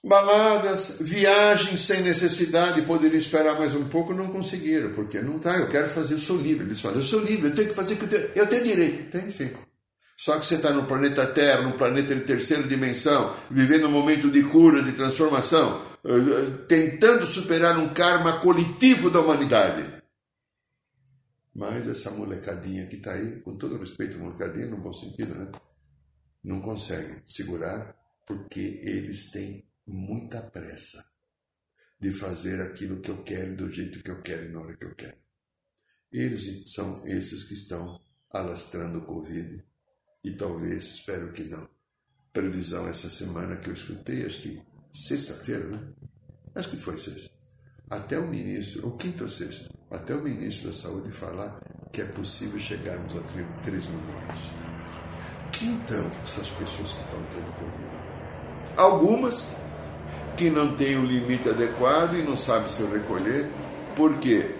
Baladas, 0.04 0.98
viagens 1.00 1.80
sem 1.80 2.00
necessidade, 2.02 2.82
poderiam 2.82 3.18
esperar 3.18 3.58
mais 3.58 3.74
um 3.74 3.88
pouco, 3.88 4.14
não 4.14 4.28
conseguiram, 4.28 4.92
porque 4.92 5.20
não 5.20 5.38
tá, 5.38 5.56
eu 5.58 5.68
quero 5.68 5.88
fazer, 5.88 6.14
eu 6.14 6.18
sou 6.18 6.36
livre. 6.36 6.64
Eles 6.64 6.80
falam, 6.80 6.98
eu 6.98 7.02
sou 7.02 7.20
livre, 7.20 7.48
eu 7.48 7.54
tenho 7.54 7.68
que 7.68 7.74
fazer 7.74 7.94
o 7.94 7.96
que 7.96 8.04
eu 8.04 8.08
tenho, 8.08 8.30
eu 8.36 8.46
tenho 8.46 8.64
direito. 8.64 9.10
Tem 9.10 9.30
sim. 9.32 9.50
Só 10.16 10.38
que 10.38 10.46
você 10.46 10.54
está 10.54 10.70
no 10.70 10.86
planeta 10.86 11.26
Terra, 11.26 11.62
num 11.62 11.72
planeta 11.72 12.14
de 12.14 12.22
terceira 12.22 12.62
dimensão, 12.62 13.34
vivendo 13.50 13.88
um 13.88 13.90
momento 13.90 14.30
de 14.30 14.44
cura, 14.44 14.82
de 14.82 14.92
transformação, 14.92 15.82
eh, 16.04 16.64
tentando 16.68 17.26
superar 17.26 17.78
um 17.78 17.92
karma 17.92 18.40
coletivo 18.40 19.10
da 19.10 19.20
humanidade. 19.20 19.84
Mas 21.54 21.86
essa 21.86 22.10
molecadinha 22.10 22.86
que 22.86 22.96
está 22.96 23.12
aí, 23.12 23.40
com 23.40 23.56
todo 23.56 23.78
respeito, 23.78 24.18
molecadinha 24.18 24.66
no 24.66 24.76
bom 24.76 24.92
sentido, 24.92 25.34
né? 25.34 25.50
Não 26.44 26.60
consegue 26.60 27.22
segurar 27.26 27.94
porque 28.26 28.80
eles 28.84 29.30
têm 29.30 29.66
muita 29.86 30.40
pressa 30.42 31.04
de 31.98 32.12
fazer 32.12 32.60
aquilo 32.60 33.00
que 33.00 33.10
eu 33.10 33.22
quero, 33.22 33.56
do 33.56 33.70
jeito 33.70 34.02
que 34.02 34.10
eu 34.10 34.20
quero 34.22 34.46
e 34.46 34.52
na 34.52 34.60
hora 34.60 34.76
que 34.76 34.84
eu 34.84 34.94
quero. 34.94 35.16
Eles 36.12 36.72
são 36.72 37.06
esses 37.06 37.44
que 37.44 37.54
estão 37.54 38.00
alastrando 38.30 38.98
o 38.98 39.06
Covid 39.06 39.64
e 40.22 40.32
talvez, 40.32 40.84
espero 40.94 41.32
que 41.32 41.44
não. 41.44 41.68
Previsão 42.32 42.86
essa 42.88 43.08
semana 43.08 43.56
que 43.56 43.70
eu 43.70 43.74
escutei, 43.74 44.26
acho 44.26 44.42
que 44.42 44.62
sexta-feira, 44.92 45.66
né? 45.68 45.92
Acho 46.54 46.70
que 46.70 46.76
foi 46.76 46.98
sexta. 46.98 47.30
Até 47.88 48.18
o 48.18 48.26
ministro, 48.26 48.84
ou 48.86 48.96
quinta 48.96 49.24
ou 49.24 49.30
sexta, 49.30 49.70
até 49.90 50.14
o 50.14 50.22
ministro 50.22 50.68
da 50.68 50.74
Saúde 50.74 51.12
falar 51.12 51.60
que 51.92 52.02
é 52.02 52.04
possível 52.06 52.58
chegarmos 52.58 53.16
a 53.16 53.20
3 53.62 53.86
mil 53.86 54.00
mortes. 54.00 54.42
Que 55.52 55.66
então 55.66 56.06
essas 56.24 56.50
pessoas 56.50 56.92
que 56.92 57.00
estão 57.00 57.26
tendo 57.32 57.52
corrida? 57.56 58.76
Algumas 58.76 59.48
que 60.36 60.50
não 60.50 60.74
têm 60.74 60.96
o 60.96 61.04
limite 61.04 61.48
adequado 61.48 62.14
e 62.14 62.22
não 62.22 62.36
sabem 62.36 62.68
se 62.68 62.82
recolher, 62.84 63.46
porque 63.94 64.50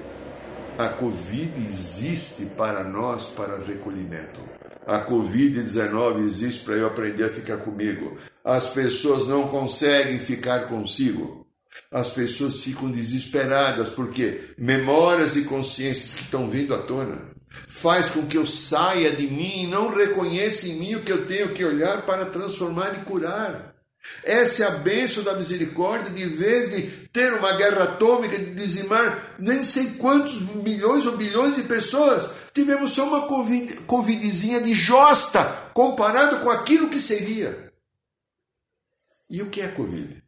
a 0.78 0.88
Covid 0.88 1.52
existe 1.58 2.46
para 2.56 2.84
nós 2.84 3.26
para 3.28 3.58
recolhimento. 3.58 4.40
A 4.86 5.04
Covid-19 5.04 6.24
existe 6.24 6.64
para 6.64 6.74
eu 6.74 6.86
aprender 6.86 7.24
a 7.24 7.28
ficar 7.28 7.56
comigo. 7.56 8.16
As 8.44 8.68
pessoas 8.68 9.26
não 9.26 9.48
conseguem 9.48 10.18
ficar 10.18 10.68
consigo. 10.68 11.46
As 11.90 12.10
pessoas 12.10 12.62
ficam 12.62 12.90
desesperadas 12.90 13.88
porque 13.88 14.40
memórias 14.56 15.36
e 15.36 15.42
consciências 15.42 16.14
que 16.14 16.22
estão 16.22 16.48
vindo 16.48 16.74
à 16.74 16.78
tona 16.78 17.36
faz 17.66 18.10
com 18.10 18.26
que 18.26 18.36
eu 18.36 18.46
saia 18.46 19.10
de 19.10 19.26
mim 19.26 19.64
e 19.64 19.66
não 19.66 19.94
reconheça 19.94 20.68
em 20.68 20.78
mim 20.78 20.94
o 20.94 21.02
que 21.02 21.12
eu 21.12 21.26
tenho 21.26 21.48
que 21.50 21.64
olhar 21.64 22.02
para 22.02 22.26
transformar 22.26 22.94
e 22.94 23.04
curar. 23.04 23.75
Essa 24.22 24.64
é 24.64 24.66
a 24.66 24.70
bênção 24.78 25.22
da 25.22 25.34
misericórdia, 25.34 26.12
de 26.12 26.24
vez 26.26 26.70
de 26.70 27.08
ter 27.08 27.32
uma 27.34 27.56
guerra 27.56 27.84
atômica, 27.84 28.36
de 28.36 28.54
dizimar 28.54 29.36
nem 29.38 29.62
sei 29.62 29.94
quantos 29.94 30.40
milhões 30.40 31.06
ou 31.06 31.16
bilhões 31.16 31.56
de 31.56 31.62
pessoas, 31.62 32.28
tivemos 32.52 32.92
só 32.92 33.06
uma 33.06 33.28
COVID, 33.28 33.74
covidzinha 33.82 34.60
de 34.60 34.74
josta 34.74 35.44
comparado 35.72 36.40
com 36.40 36.50
aquilo 36.50 36.88
que 36.88 37.00
seria. 37.00 37.72
E 39.28 39.42
o 39.42 39.50
que 39.50 39.60
é 39.60 39.68
Covid? 39.68 40.22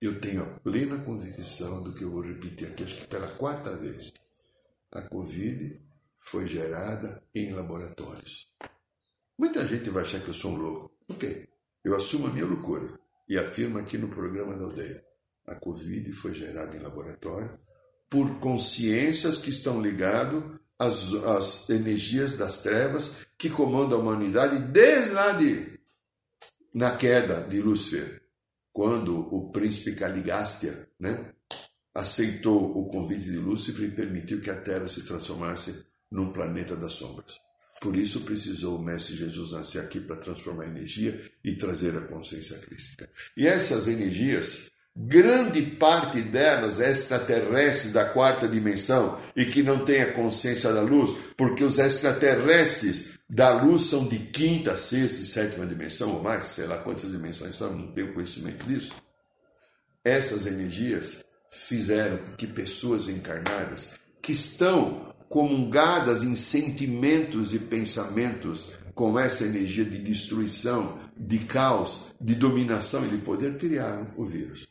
Eu 0.00 0.20
tenho 0.20 0.42
a 0.42 0.46
plena 0.60 0.98
convicção 0.98 1.82
do 1.82 1.92
que 1.92 2.04
eu 2.04 2.10
vou 2.10 2.22
repetir 2.22 2.68
aqui, 2.68 2.84
acho 2.84 2.96
que 2.96 3.06
pela 3.06 3.28
quarta 3.28 3.74
vez. 3.76 4.12
A 4.92 5.02
Covid 5.02 5.80
foi 6.18 6.46
gerada 6.46 7.22
em 7.34 7.52
laboratórios. 7.52 8.48
Muita 9.38 9.66
gente 9.66 9.90
vai 9.90 10.02
achar 10.02 10.20
que 10.20 10.28
eu 10.28 10.34
sou 10.34 10.52
um 10.52 10.56
louco. 10.56 10.90
Ok, 11.08 11.48
eu 11.84 11.94
assumo 11.94 12.26
a 12.26 12.32
minha 12.32 12.46
loucura 12.46 12.88
e 13.28 13.38
afirmo 13.38 13.78
aqui 13.78 13.98
no 13.98 14.08
programa 14.08 14.56
da 14.56 14.64
aldeia. 14.64 15.04
A 15.46 15.54
Covid 15.54 16.12
foi 16.12 16.34
gerada 16.34 16.76
em 16.76 16.80
laboratório 16.80 17.58
por 18.08 18.38
consciências 18.40 19.38
que 19.38 19.50
estão 19.50 19.80
ligadas 19.80 20.42
às, 20.78 21.12
às 21.14 21.70
energias 21.70 22.36
das 22.36 22.62
trevas 22.62 23.26
que 23.38 23.50
comandam 23.50 23.98
a 23.98 24.02
humanidade 24.02 24.58
desde 24.58 25.12
lá 25.12 25.32
de, 25.32 25.78
na 26.74 26.96
queda 26.96 27.42
de 27.42 27.60
Lúcifer 27.60 28.22
quando 28.72 29.18
o 29.34 29.50
príncipe 29.50 29.96
Caligastia 29.96 30.88
né, 31.00 31.32
aceitou 31.94 32.76
o 32.78 32.86
convite 32.88 33.24
de 33.24 33.38
Lúcifer 33.38 33.88
e 33.88 33.94
permitiu 33.94 34.40
que 34.40 34.50
a 34.50 34.60
Terra 34.60 34.88
se 34.88 35.04
transformasse 35.04 35.86
num 36.10 36.30
planeta 36.30 36.76
das 36.76 36.92
sombras. 36.92 37.45
Por 37.80 37.94
isso 37.96 38.22
precisou 38.22 38.78
o 38.78 38.82
Mestre 38.82 39.16
Jesus 39.16 39.52
nascer 39.52 39.80
aqui 39.80 40.00
para 40.00 40.16
transformar 40.16 40.64
a 40.64 40.68
energia 40.68 41.20
e 41.44 41.54
trazer 41.54 41.96
a 41.96 42.00
consciência 42.00 42.56
crística. 42.58 43.08
E 43.36 43.46
essas 43.46 43.86
energias, 43.86 44.70
grande 44.96 45.60
parte 45.62 46.22
delas 46.22 46.80
extraterrestres 46.80 47.92
da 47.92 48.06
quarta 48.06 48.48
dimensão 48.48 49.20
e 49.36 49.44
que 49.44 49.62
não 49.62 49.84
têm 49.84 50.02
a 50.02 50.12
consciência 50.12 50.72
da 50.72 50.80
luz, 50.80 51.10
porque 51.36 51.62
os 51.62 51.78
extraterrestres 51.78 53.16
da 53.28 53.60
luz 53.60 53.82
são 53.82 54.08
de 54.08 54.18
quinta, 54.18 54.76
sexta 54.76 55.20
e 55.20 55.26
sétima 55.26 55.66
dimensão 55.66 56.14
ou 56.14 56.22
mais, 56.22 56.46
sei 56.46 56.66
lá 56.66 56.78
quantas 56.78 57.10
dimensões 57.10 57.56
são, 57.56 57.76
não 57.76 57.92
tenho 57.92 58.14
conhecimento 58.14 58.64
disso. 58.64 58.92
Essas 60.02 60.46
energias 60.46 61.24
fizeram 61.50 62.16
com 62.18 62.32
que 62.36 62.46
pessoas 62.46 63.08
encarnadas 63.08 63.98
que 64.22 64.32
estão 64.32 65.05
comungadas 65.28 66.22
em 66.22 66.34
sentimentos 66.34 67.54
e 67.54 67.58
pensamentos 67.58 68.70
com 68.94 69.18
essa 69.18 69.44
energia 69.44 69.84
de 69.84 69.98
destruição, 69.98 70.98
de 71.16 71.40
caos, 71.40 72.14
de 72.20 72.34
dominação 72.34 73.04
e 73.04 73.08
de 73.08 73.18
poder, 73.18 73.58
criaram 73.58 74.06
o 74.16 74.24
vírus. 74.24 74.66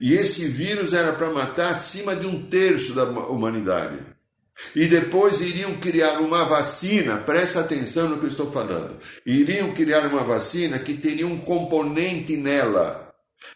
E 0.00 0.14
esse 0.14 0.48
vírus 0.48 0.94
era 0.94 1.12
para 1.12 1.30
matar 1.30 1.68
acima 1.68 2.16
de 2.16 2.26
um 2.26 2.46
terço 2.46 2.94
da 2.94 3.04
humanidade. 3.04 3.98
E 4.74 4.86
depois 4.86 5.40
iriam 5.40 5.78
criar 5.78 6.20
uma 6.20 6.44
vacina, 6.44 7.18
presta 7.18 7.60
atenção 7.60 8.08
no 8.08 8.18
que 8.18 8.24
eu 8.24 8.30
estou 8.30 8.50
falando. 8.50 8.98
Iriam 9.24 9.72
criar 9.72 10.06
uma 10.06 10.22
vacina 10.22 10.78
que 10.78 10.94
teria 10.94 11.26
um 11.26 11.38
componente 11.38 12.36
nela 12.36 13.14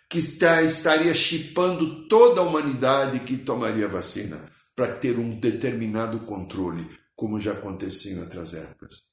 que 0.08 0.18
está, 0.18 0.62
estaria 0.62 1.14
chipando 1.14 2.06
toda 2.08 2.40
a 2.40 2.44
humanidade 2.44 3.20
que 3.20 3.36
tomaria 3.36 3.84
a 3.84 3.88
vacina 3.88 4.54
para 4.74 4.96
ter 4.96 5.18
um 5.18 5.38
determinado 5.38 6.20
controle, 6.20 6.84
como 7.14 7.38
já 7.38 7.52
aconteceu 7.52 8.16
em 8.16 8.20
outras 8.20 8.54
épocas. 8.54 9.04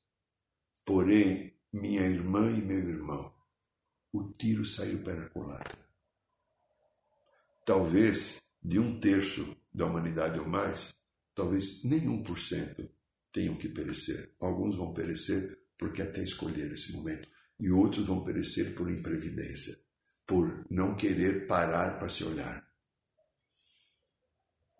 Porém, 0.83 1.53
minha 1.71 2.01
irmã 2.01 2.49
e 2.49 2.61
meu 2.61 2.79
irmão, 2.79 3.33
o 4.11 4.33
tiro 4.33 4.65
saiu 4.65 4.99
pela 4.99 5.29
culatra. 5.29 5.77
Talvez 7.65 8.41
de 8.63 8.79
um 8.79 8.99
terço 8.99 9.55
da 9.73 9.85
humanidade 9.85 10.39
ou 10.39 10.47
mais, 10.47 10.93
talvez 11.35 11.83
nem 11.83 12.07
um 12.07 12.21
por 12.21 12.39
cento 12.39 12.89
tenham 13.31 13.55
que 13.55 13.69
perecer. 13.69 14.35
Alguns 14.39 14.75
vão 14.75 14.93
perecer 14.93 15.59
porque 15.77 16.01
até 16.01 16.21
escolheram 16.21 16.73
esse 16.73 16.91
momento, 16.91 17.27
e 17.59 17.71
outros 17.71 18.05
vão 18.05 18.23
perecer 18.23 18.75
por 18.75 18.89
imprevidência, 18.89 19.79
por 20.27 20.65
não 20.69 20.95
querer 20.95 21.47
parar 21.47 21.97
para 21.97 22.07
se 22.07 22.23
olhar. 22.23 22.70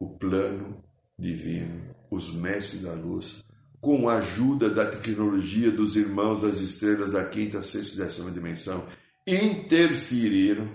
O 0.01 0.17
plano 0.17 0.83
divino, 1.15 1.95
os 2.09 2.33
mestres 2.33 2.81
da 2.81 2.91
luz, 2.91 3.43
com 3.79 4.09
a 4.09 4.15
ajuda 4.15 4.67
da 4.67 4.83
tecnologia 4.83 5.69
dos 5.69 5.95
irmãos 5.95 6.41
das 6.41 6.57
estrelas 6.57 7.11
da 7.11 7.23
quinta, 7.23 7.61
sexta 7.61 7.93
e 7.93 7.97
décima 7.99 8.31
dimensão, 8.31 8.83
interferiram. 9.27 10.67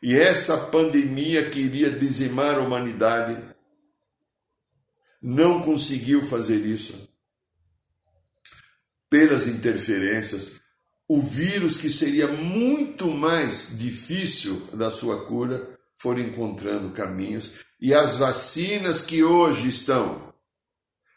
E 0.00 0.14
essa 0.14 0.56
pandemia 0.56 1.50
que 1.50 1.58
iria 1.58 1.90
dizimar 1.90 2.54
a 2.54 2.60
humanidade 2.60 3.36
não 5.20 5.60
conseguiu 5.62 6.22
fazer 6.22 6.64
isso. 6.64 7.10
Pelas 9.10 9.48
interferências, 9.48 10.60
o 11.08 11.20
vírus 11.20 11.76
que 11.76 11.90
seria 11.90 12.28
muito 12.28 13.10
mais 13.10 13.76
difícil 13.76 14.68
da 14.72 14.88
sua 14.88 15.26
cura 15.26 15.71
foram 16.02 16.20
encontrando 16.20 16.90
caminhos 16.90 17.64
e 17.80 17.94
as 17.94 18.16
vacinas 18.16 19.02
que 19.02 19.22
hoje 19.22 19.68
estão 19.68 20.34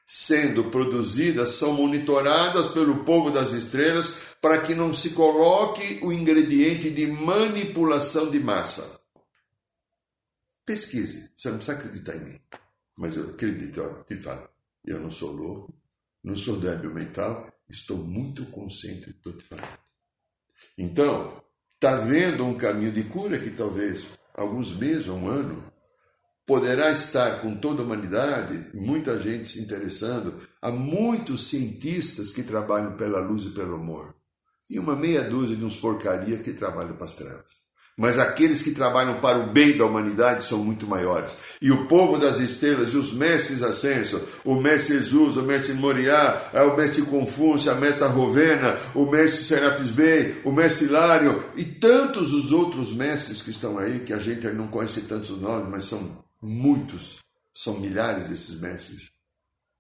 sendo 0.06 0.66
produzidas 0.66 1.54
são 1.54 1.74
monitoradas 1.74 2.68
pelo 2.68 3.04
povo 3.04 3.32
das 3.32 3.52
estrelas 3.52 4.36
para 4.40 4.62
que 4.62 4.76
não 4.76 4.94
se 4.94 5.12
coloque 5.12 6.00
o 6.04 6.14
ingrediente 6.14 6.92
de 6.92 7.08
manipulação 7.08 8.30
de 8.30 8.40
massa. 8.40 9.02
Pesquise, 10.64 11.32
você 11.36 11.50
não 11.50 11.58
precisa 11.58 11.80
acreditar 11.80 12.16
em 12.18 12.24
mim, 12.24 12.40
mas 12.96 13.18
eu 13.18 13.28
acredito, 13.30 13.82
ó, 13.82 14.04
te 14.04 14.16
falo, 14.16 14.48
eu 14.84 15.00
não 15.00 15.10
sou 15.10 15.32
louco, 15.32 15.74
não 16.24 16.38
sou 16.38 16.58
débil 16.60 16.94
mental, 16.94 17.52
estou 17.68 17.98
muito 17.98 18.46
consciente 18.46 19.08
do 19.08 19.14
que 19.14 19.18
estou 19.18 19.34
te 19.34 19.44
falando. 19.44 19.80
Então, 20.78 21.44
está 21.74 21.98
vendo 21.98 22.46
um 22.46 22.56
caminho 22.56 22.92
de 22.92 23.04
cura 23.06 23.40
que 23.40 23.50
talvez 23.50 24.08
alguns 24.36 24.76
meses, 24.76 25.08
um 25.08 25.28
ano, 25.28 25.64
poderá 26.46 26.92
estar 26.92 27.42
com 27.42 27.56
toda 27.56 27.82
a 27.82 27.86
humanidade, 27.86 28.70
muita 28.74 29.20
gente 29.20 29.48
se 29.48 29.62
interessando, 29.62 30.40
há 30.62 30.70
muitos 30.70 31.48
cientistas 31.48 32.32
que 32.32 32.44
trabalham 32.44 32.96
pela 32.96 33.20
luz 33.20 33.44
e 33.44 33.50
pelo 33.50 33.76
amor, 33.76 34.16
e 34.70 34.78
uma 34.78 34.96
meia 34.96 35.24
dúzia 35.24 35.56
de 35.56 35.64
uns 35.64 35.76
porcaria 35.76 36.38
que 36.38 36.54
trabalham 36.54 36.96
para 36.96 37.06
as 37.06 37.16
trevas. 37.16 37.65
Mas 37.98 38.20
aqueles 38.20 38.62
que 38.62 38.72
trabalham 38.72 39.22
para 39.22 39.40
o 39.40 39.48
bem 39.48 39.78
da 39.78 39.86
humanidade 39.86 40.44
são 40.44 40.62
muito 40.62 40.86
maiores. 40.86 41.38
E 41.62 41.72
o 41.72 41.88
povo 41.88 42.18
das 42.18 42.40
estrelas 42.40 42.94
e 42.94 42.98
os 42.98 43.14
mestres 43.14 43.64
ascenso, 43.64 44.22
o 44.44 44.56
mestre 44.56 44.96
Jesus, 44.96 45.38
o 45.38 45.44
mestre 45.44 45.74
Moriá, 45.74 46.50
é 46.54 46.62
o 46.62 46.76
mestre 46.76 47.04
Confúcio, 47.04 47.72
a 47.72 47.76
mestra 47.76 48.08
Rovena, 48.08 48.78
o 48.94 49.06
mestre 49.06 49.46
Serapis 49.46 49.92
Bey, 49.92 50.42
o 50.44 50.52
mestre 50.52 50.88
Hilário 50.88 51.42
e 51.56 51.64
tantos 51.64 52.34
os 52.34 52.52
outros 52.52 52.94
mestres 52.94 53.42
que 53.42 53.52
estão 53.52 53.78
aí, 53.78 54.00
que 54.02 54.12
a 54.12 54.20
gente 54.20 54.46
não 54.48 54.68
conhece 54.68 55.02
tantos 55.02 55.40
nomes, 55.40 55.70
mas 55.70 55.86
são 55.86 56.26
muitos, 56.42 57.20
são 57.54 57.80
milhares 57.80 58.28
desses 58.28 58.60
mestres, 58.60 59.12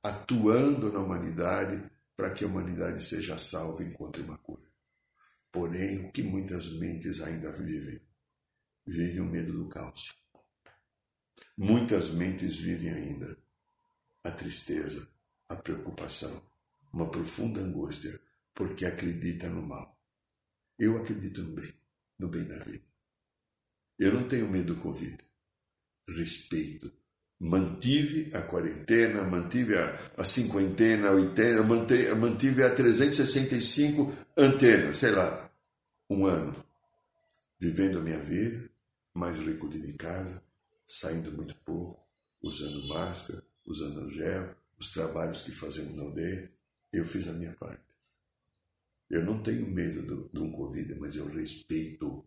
atuando 0.01 0.89
na 0.89 0.99
humanidade 0.99 1.83
para 2.15 2.29
que 2.29 2.45
a 2.45 2.47
humanidade 2.47 3.03
seja 3.03 3.37
salva 3.37 3.83
e 3.83 3.87
encontre 3.87 4.23
uma 4.23 4.37
cura. 4.37 4.64
Porém, 5.55 6.11
que 6.11 6.21
muitas 6.21 6.73
mentes 6.73 7.21
ainda 7.21 7.49
vivem? 7.53 8.01
Vivem 8.85 9.21
o 9.21 9.25
medo 9.25 9.53
do 9.53 9.69
caos. 9.69 10.13
Muitas 11.57 12.09
mentes 12.09 12.57
vivem 12.57 12.89
ainda 12.89 13.37
a 14.21 14.31
tristeza, 14.31 15.07
a 15.47 15.55
preocupação, 15.55 16.45
uma 16.91 17.09
profunda 17.09 17.61
angústia, 17.61 18.19
porque 18.53 18.85
acredita 18.85 19.47
no 19.47 19.61
mal. 19.61 19.97
Eu 20.77 20.97
acredito 20.97 21.41
no 21.41 21.55
bem, 21.55 21.73
no 22.19 22.27
bem 22.27 22.43
da 22.43 22.59
vida. 22.65 22.83
Eu 23.97 24.13
não 24.13 24.27
tenho 24.27 24.49
medo 24.49 24.75
do 24.75 24.81
Covid 24.81 25.17
respeito. 26.09 26.91
Mantive 27.39 28.29
a 28.33 28.41
quarentena, 28.41 29.23
mantive 29.23 29.77
a, 29.77 29.99
a 30.17 30.25
cinquentena, 30.25 31.07
a 31.07 31.11
oitena, 31.11 31.63
mantive, 31.63 32.13
mantive 32.15 32.63
a 32.63 32.75
365 32.75 34.13
antenas, 34.37 34.97
sei 34.97 35.11
lá, 35.11 35.44
um 36.09 36.25
ano. 36.25 36.63
Vivendo 37.59 37.99
a 37.99 38.01
minha 38.01 38.19
vida, 38.19 38.69
mais 39.13 39.39
recolhido 39.39 39.87
em 39.87 39.95
casa, 39.95 40.43
saindo 40.87 41.31
muito 41.31 41.55
pouco, 41.63 42.05
usando 42.41 42.87
máscara, 42.87 43.43
usando 43.65 44.09
gel, 44.09 44.55
os 44.77 44.91
trabalhos 44.91 45.41
que 45.41 45.51
fazemos 45.51 45.95
na 45.95 46.03
aldeia, 46.03 46.51
eu 46.93 47.05
fiz 47.05 47.27
a 47.27 47.33
minha 47.33 47.53
parte. 47.53 47.83
Eu 49.09 49.23
não 49.23 49.41
tenho 49.41 49.65
medo 49.67 50.01
do, 50.01 50.29
de 50.33 50.39
um 50.39 50.51
Covid, 50.51 50.95
mas 50.95 51.15
eu 51.15 51.27
respeito, 51.27 52.25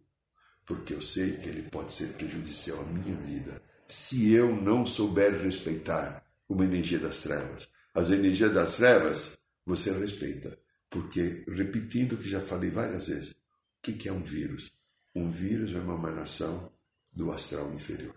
porque 0.64 0.94
eu 0.94 1.02
sei 1.02 1.36
que 1.36 1.48
ele 1.48 1.68
pode 1.70 1.92
ser 1.92 2.12
prejudicial 2.14 2.80
à 2.80 2.84
minha 2.84 3.16
vida 3.16 3.62
se 3.88 4.32
eu 4.32 4.54
não 4.54 4.84
souber 4.84 5.40
respeitar 5.40 6.24
uma 6.48 6.64
energia 6.64 6.98
das 6.98 7.20
trevas. 7.22 7.68
As 7.94 8.10
energias 8.10 8.52
das 8.52 8.76
trevas 8.76 9.38
você 9.64 9.90
respeita, 9.92 10.56
porque, 10.90 11.44
repetindo 11.48 12.12
o 12.12 12.18
que 12.18 12.28
já 12.28 12.40
falei 12.40 12.70
várias 12.70 13.08
vezes, 13.08 13.34
o 13.78 13.82
que 13.82 14.08
é 14.08 14.12
um 14.12 14.22
vírus? 14.22 14.72
Um 15.14 15.30
vírus 15.30 15.74
é 15.74 15.78
uma 15.78 15.94
emanação 15.94 16.72
do 17.12 17.30
astral 17.30 17.72
inferior. 17.72 18.14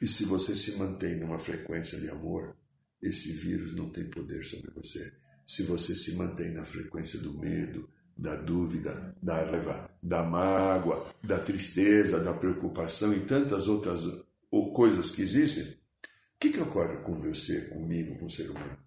E 0.00 0.06
se 0.06 0.24
você 0.24 0.54
se 0.54 0.76
mantém 0.76 1.16
numa 1.16 1.38
frequência 1.38 1.98
de 2.00 2.08
amor, 2.08 2.56
esse 3.02 3.32
vírus 3.32 3.74
não 3.74 3.90
tem 3.90 4.08
poder 4.08 4.44
sobre 4.44 4.70
você. 4.72 5.12
Se 5.46 5.62
você 5.62 5.94
se 5.94 6.14
mantém 6.14 6.52
na 6.52 6.64
frequência 6.64 7.18
do 7.18 7.32
medo, 7.38 7.88
da 8.16 8.34
dúvida, 8.34 9.16
da 9.22 9.44
raiva, 9.44 9.90
da 10.02 10.22
mágoa, 10.22 11.14
da 11.22 11.38
tristeza, 11.38 12.18
da 12.18 12.32
preocupação 12.32 13.14
e 13.14 13.20
tantas 13.20 13.68
outras 13.68 14.02
ou 14.50 14.72
coisas 14.72 15.10
que 15.10 15.22
existem, 15.22 15.64
o 15.64 16.40
que, 16.40 16.50
que 16.50 16.60
ocorre 16.60 16.98
com 17.02 17.18
você, 17.18 17.62
comigo, 17.62 18.18
com 18.18 18.26
o 18.26 18.30
ser 18.30 18.50
humano? 18.50 18.78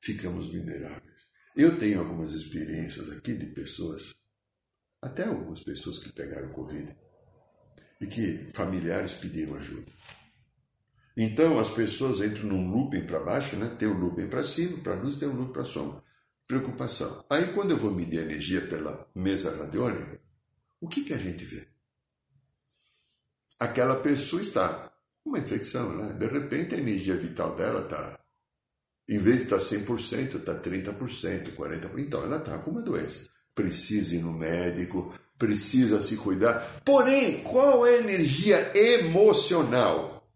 Ficamos 0.00 0.52
vulneráveis. 0.52 1.13
Eu 1.54 1.78
tenho 1.78 2.00
algumas 2.00 2.32
experiências 2.32 3.12
aqui 3.12 3.34
de 3.34 3.46
pessoas, 3.46 4.14
até 5.00 5.24
algumas 5.24 5.60
pessoas 5.60 5.98
que 5.98 6.12
pegaram 6.12 6.52
Covid, 6.52 6.96
e 8.00 8.06
que 8.06 8.48
familiares 8.54 9.14
pediram 9.14 9.54
ajuda. 9.54 9.92
Então 11.16 11.58
as 11.58 11.70
pessoas 11.70 12.20
entram 12.20 12.48
num 12.48 12.70
looping 12.70 13.06
para 13.06 13.20
baixo, 13.20 13.56
né? 13.56 13.74
tem 13.78 13.86
um 13.86 13.98
looping 13.98 14.28
para 14.28 14.42
cima, 14.42 14.78
para 14.78 14.94
luz, 14.94 15.16
tem 15.16 15.28
um 15.28 15.36
looping 15.36 15.52
para 15.52 15.64
sombra. 15.64 16.02
Preocupação. 16.46 17.24
Aí 17.30 17.52
quando 17.52 17.70
eu 17.70 17.76
vou 17.76 17.92
medir 17.92 18.18
a 18.18 18.22
energia 18.22 18.66
pela 18.66 19.08
mesa 19.14 19.56
radiônica, 19.56 20.20
o 20.80 20.88
que, 20.88 21.04
que 21.04 21.14
a 21.14 21.18
gente 21.18 21.44
vê? 21.44 21.74
aquela 23.58 23.96
pessoa 23.96 24.42
está 24.42 24.92
com 25.22 25.30
uma 25.30 25.38
infecção, 25.38 25.96
né? 25.96 26.12
De 26.14 26.26
repente 26.26 26.74
a 26.74 26.78
energia 26.78 27.16
vital 27.16 27.54
dela 27.56 27.80
está, 27.80 28.18
em 29.08 29.18
vez 29.18 29.38
de 29.38 29.42
estar 29.44 29.58
100%, 29.58 30.36
está 30.36 30.54
30%, 30.54 31.54
40%. 31.54 31.98
Então 31.98 32.22
ela 32.22 32.38
está 32.38 32.58
com 32.58 32.70
uma 32.70 32.82
doença. 32.82 33.28
Precisa 33.54 34.16
ir 34.16 34.22
no 34.22 34.32
médico, 34.32 35.12
precisa 35.38 36.00
se 36.00 36.16
cuidar. 36.16 36.80
Porém, 36.84 37.42
qual 37.42 37.86
é 37.86 37.96
a 37.96 38.00
energia 38.00 38.72
emocional? 38.74 40.26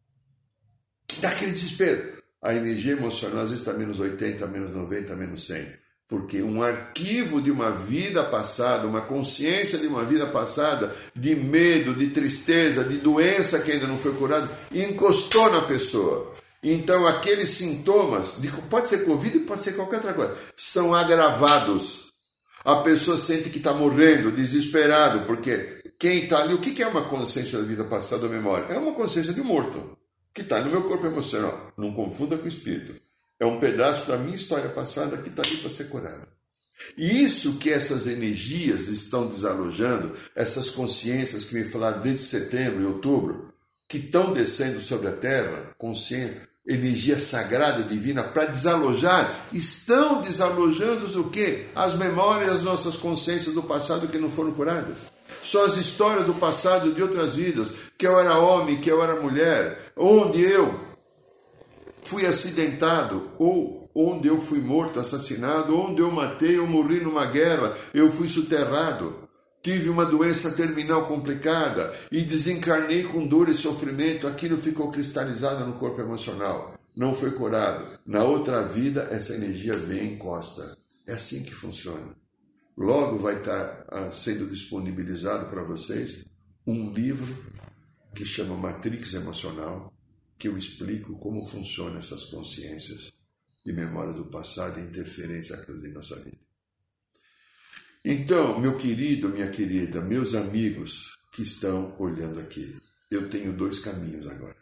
Que 1.06 1.20
dá 1.20 1.30
aquele 1.30 1.52
desespero. 1.52 2.18
A 2.40 2.54
energia 2.54 2.92
emocional 2.92 3.40
às 3.40 3.50
vezes 3.50 3.66
está 3.66 3.76
menos 3.76 3.98
80, 3.98 4.46
menos 4.46 4.70
90, 4.70 5.16
menos 5.16 5.46
100 5.46 5.88
porque 6.08 6.42
um 6.42 6.62
arquivo 6.62 7.40
de 7.40 7.50
uma 7.50 7.70
vida 7.70 8.24
passada, 8.24 8.86
uma 8.86 9.02
consciência 9.02 9.78
de 9.78 9.86
uma 9.86 10.02
vida 10.04 10.26
passada, 10.26 10.94
de 11.14 11.36
medo, 11.36 11.94
de 11.94 12.08
tristeza, 12.08 12.82
de 12.82 12.96
doença 12.96 13.60
que 13.60 13.72
ainda 13.72 13.86
não 13.86 13.98
foi 13.98 14.14
curada, 14.14 14.48
encostou 14.72 15.52
na 15.52 15.60
pessoa. 15.60 16.37
Então, 16.62 17.06
aqueles 17.06 17.50
sintomas, 17.50 18.36
pode 18.68 18.88
ser 18.88 19.04
Covid, 19.04 19.40
pode 19.40 19.62
ser 19.62 19.72
qualquer 19.72 19.96
outra 19.96 20.14
coisa, 20.14 20.36
são 20.56 20.94
agravados. 20.94 22.08
A 22.64 22.76
pessoa 22.76 23.16
sente 23.16 23.50
que 23.50 23.58
está 23.58 23.72
morrendo, 23.72 24.32
desesperado, 24.32 25.24
porque 25.26 25.82
quem 25.98 26.24
está 26.24 26.38
ali, 26.38 26.54
o 26.54 26.58
que 26.58 26.82
é 26.82 26.86
uma 26.86 27.08
consciência 27.08 27.58
da 27.58 27.64
vida 27.64 27.84
passada 27.84 28.24
ou 28.24 28.30
memória? 28.30 28.74
É 28.74 28.78
uma 28.78 28.92
consciência 28.92 29.32
de 29.32 29.40
morto, 29.40 29.96
que 30.34 30.42
está 30.42 30.60
no 30.60 30.70
meu 30.70 30.82
corpo 30.84 31.06
emocional. 31.06 31.72
Não 31.76 31.94
confunda 31.94 32.36
com 32.36 32.44
o 32.44 32.48
espírito. 32.48 32.94
É 33.38 33.46
um 33.46 33.60
pedaço 33.60 34.08
da 34.08 34.16
minha 34.16 34.34
história 34.34 34.68
passada 34.68 35.16
que 35.16 35.28
está 35.28 35.42
ali 35.42 35.58
para 35.58 35.70
ser 35.70 35.88
curada. 35.88 36.28
E 36.96 37.22
isso 37.22 37.58
que 37.58 37.70
essas 37.70 38.06
energias 38.06 38.88
estão 38.88 39.26
desalojando, 39.26 40.14
essas 40.34 40.70
consciências 40.70 41.44
que 41.44 41.54
me 41.54 41.64
falaram 41.64 42.00
desde 42.00 42.22
setembro 42.22 42.82
e 42.82 42.86
outubro, 42.86 43.52
que 43.88 43.96
estão 43.96 44.32
descendo 44.32 44.80
sobre 44.80 45.08
a 45.08 45.12
Terra, 45.12 45.74
consciência, 45.78 46.46
energia 46.66 47.18
sagrada 47.18 47.82
divina 47.82 48.22
para 48.22 48.44
desalojar, 48.44 49.46
estão 49.50 50.20
desalojando 50.20 51.18
o 51.18 51.30
quê? 51.30 51.64
As 51.74 51.94
memórias, 51.94 52.52
as 52.52 52.62
nossas 52.62 52.94
consciências 52.94 53.54
do 53.54 53.62
passado 53.62 54.06
que 54.06 54.18
não 54.18 54.30
foram 54.30 54.52
curadas. 54.52 54.98
são 55.42 55.64
as 55.64 55.78
histórias 55.78 56.26
do 56.26 56.34
passado 56.34 56.92
de 56.92 57.02
outras 57.02 57.34
vidas, 57.34 57.72
que 57.96 58.06
eu 58.06 58.20
era 58.20 58.38
homem, 58.38 58.76
que 58.76 58.90
eu 58.90 59.02
era 59.02 59.18
mulher, 59.18 59.92
onde 59.96 60.42
eu 60.42 60.78
fui 62.02 62.26
acidentado 62.26 63.30
ou 63.38 63.90
onde 63.94 64.28
eu 64.28 64.38
fui 64.38 64.60
morto, 64.60 65.00
assassinado, 65.00 65.78
onde 65.78 66.02
eu 66.02 66.10
matei 66.10 66.58
ou 66.58 66.66
morri 66.66 67.00
numa 67.00 67.24
guerra, 67.24 67.74
eu 67.94 68.12
fui 68.12 68.28
soterrado. 68.28 69.27
Tive 69.68 69.90
uma 69.90 70.06
doença 70.06 70.52
terminal 70.52 71.06
complicada 71.06 71.94
e 72.10 72.22
desencarnei 72.22 73.02
com 73.02 73.26
dor 73.26 73.50
e 73.50 73.54
sofrimento. 73.54 74.26
Aquilo 74.26 74.56
ficou 74.56 74.90
cristalizado 74.90 75.66
no 75.66 75.74
corpo 75.74 76.00
emocional. 76.00 76.80
Não 76.96 77.14
foi 77.14 77.32
curado. 77.32 78.00
Na 78.06 78.24
outra 78.24 78.62
vida, 78.62 79.06
essa 79.10 79.34
energia 79.34 79.76
vem 79.76 80.04
e 80.04 80.14
encosta. 80.14 80.74
É 81.06 81.12
assim 81.12 81.42
que 81.42 81.54
funciona. 81.54 82.16
Logo 82.74 83.18
vai 83.18 83.40
estar 83.40 83.84
ah, 83.90 84.10
sendo 84.10 84.46
disponibilizado 84.46 85.50
para 85.50 85.62
vocês 85.62 86.24
um 86.66 86.90
livro 86.90 87.36
que 88.14 88.24
chama 88.24 88.56
Matrix 88.56 89.12
Emocional, 89.12 89.92
que 90.38 90.48
eu 90.48 90.56
explico 90.56 91.18
como 91.18 91.44
funcionam 91.44 91.98
essas 91.98 92.24
consciências 92.24 93.12
de 93.66 93.72
memória 93.74 94.14
do 94.14 94.24
passado 94.30 94.80
e 94.80 94.82
interferência 94.82 95.58
de 95.58 95.88
nossa 95.90 96.16
vida. 96.20 96.47
Então, 98.04 98.60
meu 98.60 98.78
querido, 98.78 99.28
minha 99.28 99.50
querida, 99.50 100.00
meus 100.00 100.34
amigos 100.34 101.18
que 101.32 101.42
estão 101.42 101.96
olhando 101.98 102.38
aqui, 102.40 102.80
eu 103.10 103.28
tenho 103.28 103.52
dois 103.52 103.80
caminhos 103.80 104.26
agora. 104.28 104.56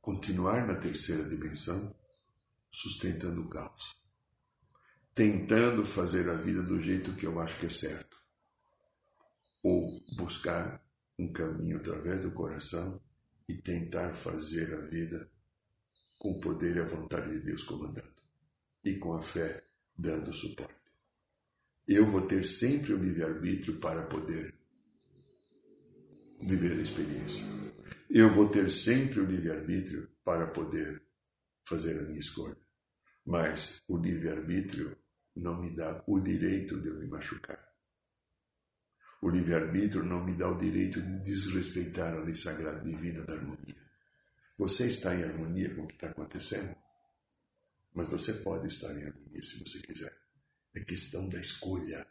Continuar 0.00 0.66
na 0.66 0.74
terceira 0.74 1.28
dimensão, 1.28 1.94
sustentando 2.70 3.42
o 3.42 3.48
caos, 3.48 3.94
tentando 5.14 5.84
fazer 5.84 6.28
a 6.30 6.34
vida 6.34 6.62
do 6.62 6.80
jeito 6.80 7.12
que 7.12 7.26
eu 7.26 7.38
acho 7.38 7.60
que 7.60 7.66
é 7.66 7.70
certo, 7.70 8.16
ou 9.62 10.00
buscar 10.16 10.82
um 11.18 11.30
caminho 11.32 11.76
através 11.76 12.22
do 12.22 12.32
coração 12.32 13.00
e 13.46 13.54
tentar 13.54 14.14
fazer 14.14 14.72
a 14.74 14.80
vida 14.86 15.30
com 16.18 16.32
o 16.32 16.40
poder 16.40 16.76
e 16.76 16.80
a 16.80 16.84
vontade 16.84 17.30
de 17.30 17.44
Deus 17.44 17.62
comandando 17.62 18.21
e 18.84 18.94
com 18.96 19.14
a 19.14 19.22
fé 19.22 19.64
dando 19.96 20.32
suporte. 20.32 20.74
Eu 21.86 22.06
vou 22.06 22.22
ter 22.22 22.46
sempre 22.46 22.92
o 22.92 22.98
livre-arbítrio 22.98 23.78
para 23.80 24.02
poder 24.06 24.54
viver 26.40 26.72
a 26.72 26.82
experiência. 26.82 27.44
Eu 28.08 28.28
vou 28.28 28.48
ter 28.48 28.70
sempre 28.70 29.20
o 29.20 29.26
livre-arbítrio 29.26 30.08
para 30.24 30.46
poder 30.48 31.02
fazer 31.64 31.98
a 31.98 32.02
minha 32.02 32.20
escolha. 32.20 32.56
Mas 33.24 33.82
o 33.88 33.96
livre-arbítrio 33.96 34.96
não 35.34 35.60
me 35.60 35.70
dá 35.70 36.04
o 36.06 36.20
direito 36.20 36.80
de 36.80 36.88
eu 36.88 36.98
me 36.98 37.06
machucar. 37.06 37.72
O 39.22 39.30
livre-arbítrio 39.30 40.02
não 40.02 40.24
me 40.24 40.34
dá 40.34 40.48
o 40.48 40.58
direito 40.58 41.00
de 41.00 41.22
desrespeitar 41.22 42.12
a 42.14 42.20
lei 42.20 42.34
sagrada 42.34 42.80
divina 42.80 43.22
da 43.24 43.34
harmonia. 43.34 43.80
Você 44.58 44.88
está 44.88 45.14
em 45.14 45.22
harmonia 45.22 45.74
com 45.74 45.82
o 45.82 45.86
que 45.86 45.94
está 45.94 46.10
acontecendo? 46.10 46.76
Mas 47.94 48.08
você 48.08 48.32
pode 48.34 48.68
estar 48.68 48.90
em 48.98 49.04
harmonia 49.04 49.42
se 49.42 49.58
você 49.58 49.78
quiser. 49.80 50.12
É 50.74 50.80
questão 50.80 51.28
da 51.28 51.38
escolha. 51.38 52.06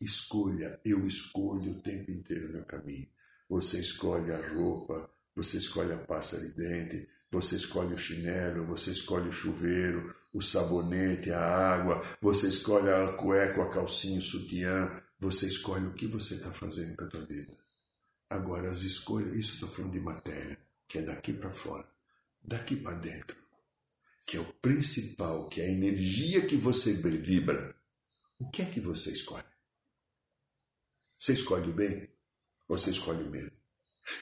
Escolha. 0.00 0.80
Eu 0.84 1.06
escolho 1.06 1.72
o 1.72 1.82
tempo 1.82 2.10
inteiro 2.10 2.52
meu 2.52 2.64
caminho. 2.64 3.08
Você 3.48 3.80
escolhe 3.80 4.30
a 4.32 4.54
roupa, 4.54 5.10
você 5.34 5.58
escolhe 5.58 5.92
a 5.92 5.98
pasta 5.98 6.40
de 6.40 6.54
dente, 6.54 7.08
você 7.30 7.56
escolhe 7.56 7.94
o 7.94 7.98
chinelo, 7.98 8.66
você 8.66 8.92
escolhe 8.92 9.28
o 9.28 9.32
chuveiro, 9.32 10.14
o 10.32 10.40
sabonete, 10.40 11.30
a 11.32 11.40
água, 11.40 12.02
você 12.20 12.48
escolhe 12.48 12.88
a 12.88 13.12
cueca, 13.12 13.62
a 13.62 13.70
calcinha, 13.70 14.20
o 14.20 14.22
sutiã, 14.22 15.02
você 15.18 15.46
escolhe 15.46 15.86
o 15.86 15.94
que 15.94 16.06
você 16.06 16.34
está 16.34 16.50
fazendo 16.50 16.96
com 16.96 17.04
a 17.04 17.08
tua 17.08 17.26
vida. 17.26 17.52
Agora, 18.30 18.70
as 18.70 18.80
escolhas, 18.80 19.36
isso 19.36 19.54
estou 19.54 19.68
falando 19.68 19.92
de 19.92 20.00
matéria, 20.00 20.58
que 20.88 20.98
é 20.98 21.02
daqui 21.02 21.32
para 21.32 21.50
fora, 21.50 21.86
daqui 22.42 22.76
para 22.76 22.94
dentro 22.96 23.41
que 24.26 24.36
é 24.36 24.40
o 24.40 24.52
principal, 24.54 25.48
que 25.48 25.60
é 25.60 25.66
a 25.66 25.70
energia 25.70 26.46
que 26.46 26.56
você 26.56 26.92
vibra, 26.92 27.74
o 28.38 28.50
que 28.50 28.62
é 28.62 28.64
que 28.64 28.80
você 28.80 29.10
escolhe? 29.10 29.44
Você 31.18 31.34
escolhe 31.34 31.70
o 31.70 31.74
bem 31.74 32.08
ou 32.68 32.76
você 32.76 32.90
escolhe 32.90 33.22
o 33.22 33.30
medo? 33.30 33.52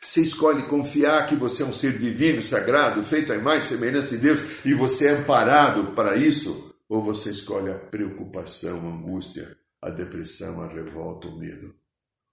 Você 0.01 0.21
escolhe 0.21 0.69
confiar 0.69 1.27
que 1.27 1.35
você 1.35 1.63
é 1.63 1.67
um 1.67 1.73
ser 1.73 1.99
divino, 1.99 2.43
sagrado, 2.43 3.03
feito 3.03 3.33
à 3.33 3.37
imagem 3.37 3.65
e 3.65 3.69
semelhança 3.69 4.17
de 4.17 4.23
Deus 4.23 4.65
e 4.65 4.75
você 4.75 5.07
é 5.07 5.11
amparado 5.13 5.95
para 5.95 6.17
isso? 6.17 6.75
Ou 6.89 7.03
você 7.03 7.31
escolhe 7.31 7.71
a 7.71 7.79
preocupação, 7.79 8.87
a 8.87 8.93
angústia, 8.93 9.59
a 9.81 9.89
depressão, 9.89 10.61
a 10.61 10.69
revolta, 10.69 11.29
o 11.29 11.39
medo? 11.39 11.75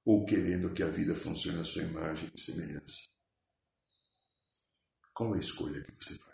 Ou 0.03 0.25
querendo 0.25 0.73
que 0.73 0.83
a 0.83 0.87
vida 0.87 1.15
funcione 1.15 1.61
à 1.61 1.63
sua 1.63 1.83
imagem 1.83 2.29
e 2.35 2.41
semelhança? 2.41 3.07
Qual 5.13 5.33
é 5.33 5.37
a 5.37 5.41
escolha 5.41 5.81
que 5.81 5.93
você 5.99 6.15
faz? 6.15 6.26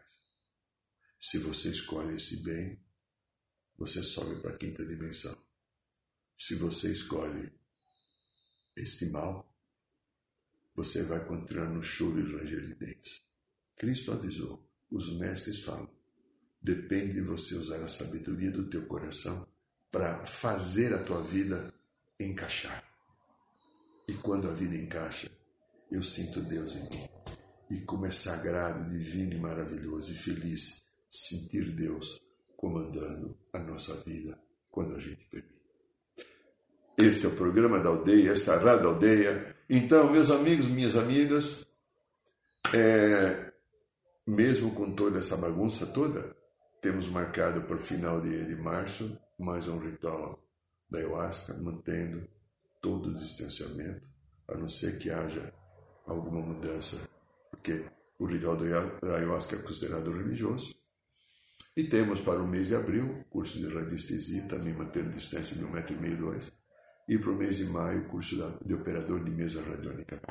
Se 1.26 1.38
você 1.38 1.70
escolhe 1.70 2.18
esse 2.18 2.44
bem, 2.44 2.78
você 3.78 4.04
sobe 4.04 4.42
para 4.42 4.52
a 4.52 4.58
quinta 4.58 4.86
dimensão. 4.86 5.34
Se 6.38 6.54
você 6.56 6.92
escolhe 6.92 7.50
este 8.76 9.06
mal, 9.06 9.50
você 10.76 11.02
vai 11.04 11.24
encontrar 11.24 11.70
no 11.70 11.82
choro 11.82 12.20
e 12.20 12.30
ranger 12.30 12.68
de 12.68 12.76
dentes. 12.76 13.22
Cristo 13.78 14.12
avisou, 14.12 14.70
os 14.92 15.18
mestres 15.18 15.62
falam, 15.62 15.90
depende 16.62 17.14
de 17.14 17.22
você 17.22 17.56
usar 17.56 17.82
a 17.82 17.88
sabedoria 17.88 18.52
do 18.52 18.70
teu 18.70 18.86
coração 18.86 19.48
para 19.90 20.26
fazer 20.26 20.94
a 20.94 21.02
tua 21.02 21.24
vida 21.24 21.74
encaixar. 22.20 22.84
E 24.10 24.14
quando 24.16 24.50
a 24.50 24.54
vida 24.54 24.76
encaixa, 24.76 25.32
eu 25.90 26.04
sinto 26.04 26.42
Deus 26.42 26.74
em 26.74 26.84
mim. 26.90 27.10
E 27.72 27.80
como 27.86 28.06
é 28.06 28.12
sagrado, 28.12 28.90
divino 28.90 29.32
e 29.32 29.40
maravilhoso 29.40 30.12
e 30.12 30.16
feliz 30.16 30.83
sentir 31.14 31.72
Deus 31.76 32.24
comandando 32.58 33.38
a 33.54 33.60
nossa 33.60 33.94
vida 34.04 34.36
quando 34.72 34.96
a 34.96 35.00
gente 35.00 35.24
permite. 35.30 35.62
Este 36.98 37.28
é 37.28 37.30
o 37.30 37.36
programa 37.36 37.80
da 37.80 37.90
aldeia, 37.90 38.32
essa 38.32 38.56
é 38.56 38.70
Aldeia. 38.70 39.56
Então, 39.70 40.12
meus 40.12 40.32
amigos, 40.32 40.68
minhas 40.68 40.96
amigas, 40.96 41.66
é, 42.74 43.54
mesmo 44.26 44.74
com 44.74 44.92
toda 44.92 45.20
essa 45.20 45.38
bagunça 45.38 45.86
toda, 45.86 46.36
temos 46.82 47.08
marcado 47.08 47.62
para 47.62 47.76
o 47.76 47.80
final 47.80 48.20
de, 48.20 48.46
de 48.48 48.56
março 48.56 49.16
mais 49.38 49.68
um 49.68 49.78
ritual 49.78 50.44
da 50.90 50.98
ayahuasca, 50.98 51.54
mantendo 51.56 52.28
todo 52.82 53.10
o 53.10 53.16
distanciamento, 53.16 54.08
a 54.48 54.56
não 54.56 54.68
ser 54.68 54.98
que 54.98 55.12
haja 55.12 55.54
alguma 56.08 56.42
mudança, 56.42 56.98
porque 57.52 57.86
o 58.18 58.26
ritual 58.26 58.58
da 58.58 59.16
ayahuasca 59.16 59.56
é 59.56 59.60
considerado 59.60 60.12
religioso. 60.12 60.83
E 61.76 61.84
temos 61.86 62.20
para 62.20 62.42
o 62.42 62.48
mês 62.48 62.68
de 62.68 62.76
abril 62.76 63.26
curso 63.30 63.58
de 63.60 63.74
radiestesia, 63.74 64.44
também 64.44 64.74
mantendo 64.74 65.10
distância 65.10 65.56
de 65.56 65.66
um 65.66 65.72
metro 65.72 65.96
e 66.06 66.16
dois. 66.16 66.52
E 67.08 67.18
para 67.18 67.32
o 67.32 67.36
mês 67.36 67.58
de 67.58 67.66
maio, 67.66 68.08
curso 68.08 68.36
de 68.64 68.74
operador 68.74 69.24
de 69.24 69.32
mesa 69.32 69.62
radiônica. 69.64 70.22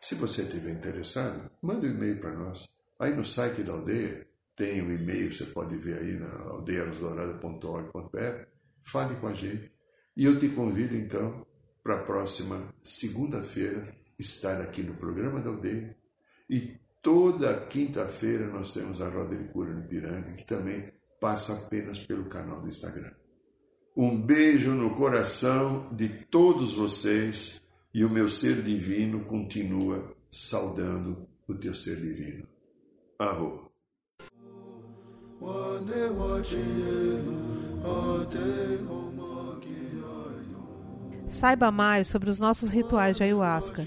Se 0.00 0.14
você 0.14 0.42
estiver 0.42 0.72
interessado, 0.72 1.50
manda 1.62 1.86
um 1.86 1.90
e-mail 1.90 2.18
para 2.18 2.34
nós. 2.34 2.68
Aí 2.98 3.14
no 3.14 3.24
site 3.24 3.62
da 3.62 3.72
aldeia 3.72 4.26
tem 4.56 4.82
um 4.82 4.92
e-mail, 4.92 5.32
você 5.32 5.44
pode 5.46 5.76
ver 5.76 5.98
aí 5.98 6.12
na 6.18 6.32
aldeiarosdourada.org.br. 6.50 8.46
Fale 8.82 9.14
com 9.16 9.26
a 9.26 9.34
gente. 9.34 9.72
E 10.16 10.24
eu 10.24 10.38
te 10.38 10.48
convido 10.48 10.94
então 10.94 11.46
para 11.82 11.96
a 11.96 12.02
próxima 12.02 12.74
segunda-feira 12.82 13.94
estar 14.18 14.60
aqui 14.60 14.82
no 14.82 14.94
programa 14.94 15.40
da 15.40 15.50
aldeia 15.50 15.96
e 16.48 16.78
Toda 17.04 17.54
quinta-feira 17.66 18.46
nós 18.46 18.72
temos 18.72 19.02
a 19.02 19.10
Roda 19.10 19.36
de 19.36 19.44
Cura 19.48 19.70
no 19.74 19.86
Piranga, 19.86 20.32
que 20.38 20.46
também 20.46 20.90
passa 21.20 21.52
apenas 21.52 21.98
pelo 21.98 22.24
canal 22.24 22.62
do 22.62 22.68
Instagram. 22.68 23.12
Um 23.94 24.18
beijo 24.18 24.70
no 24.70 24.96
coração 24.96 25.86
de 25.92 26.08
todos 26.08 26.72
vocês 26.72 27.60
e 27.92 28.06
o 28.06 28.08
meu 28.08 28.26
ser 28.26 28.62
divino 28.62 29.22
continua 29.26 30.16
saudando 30.30 31.28
o 31.46 31.54
teu 31.54 31.74
ser 31.74 31.96
divino. 31.96 32.48
Arro. 33.18 33.70
Saiba 41.28 41.70
mais 41.70 42.08
sobre 42.08 42.30
os 42.30 42.40
nossos 42.40 42.70
rituais 42.70 43.18
de 43.18 43.24
ayahuasca 43.24 43.86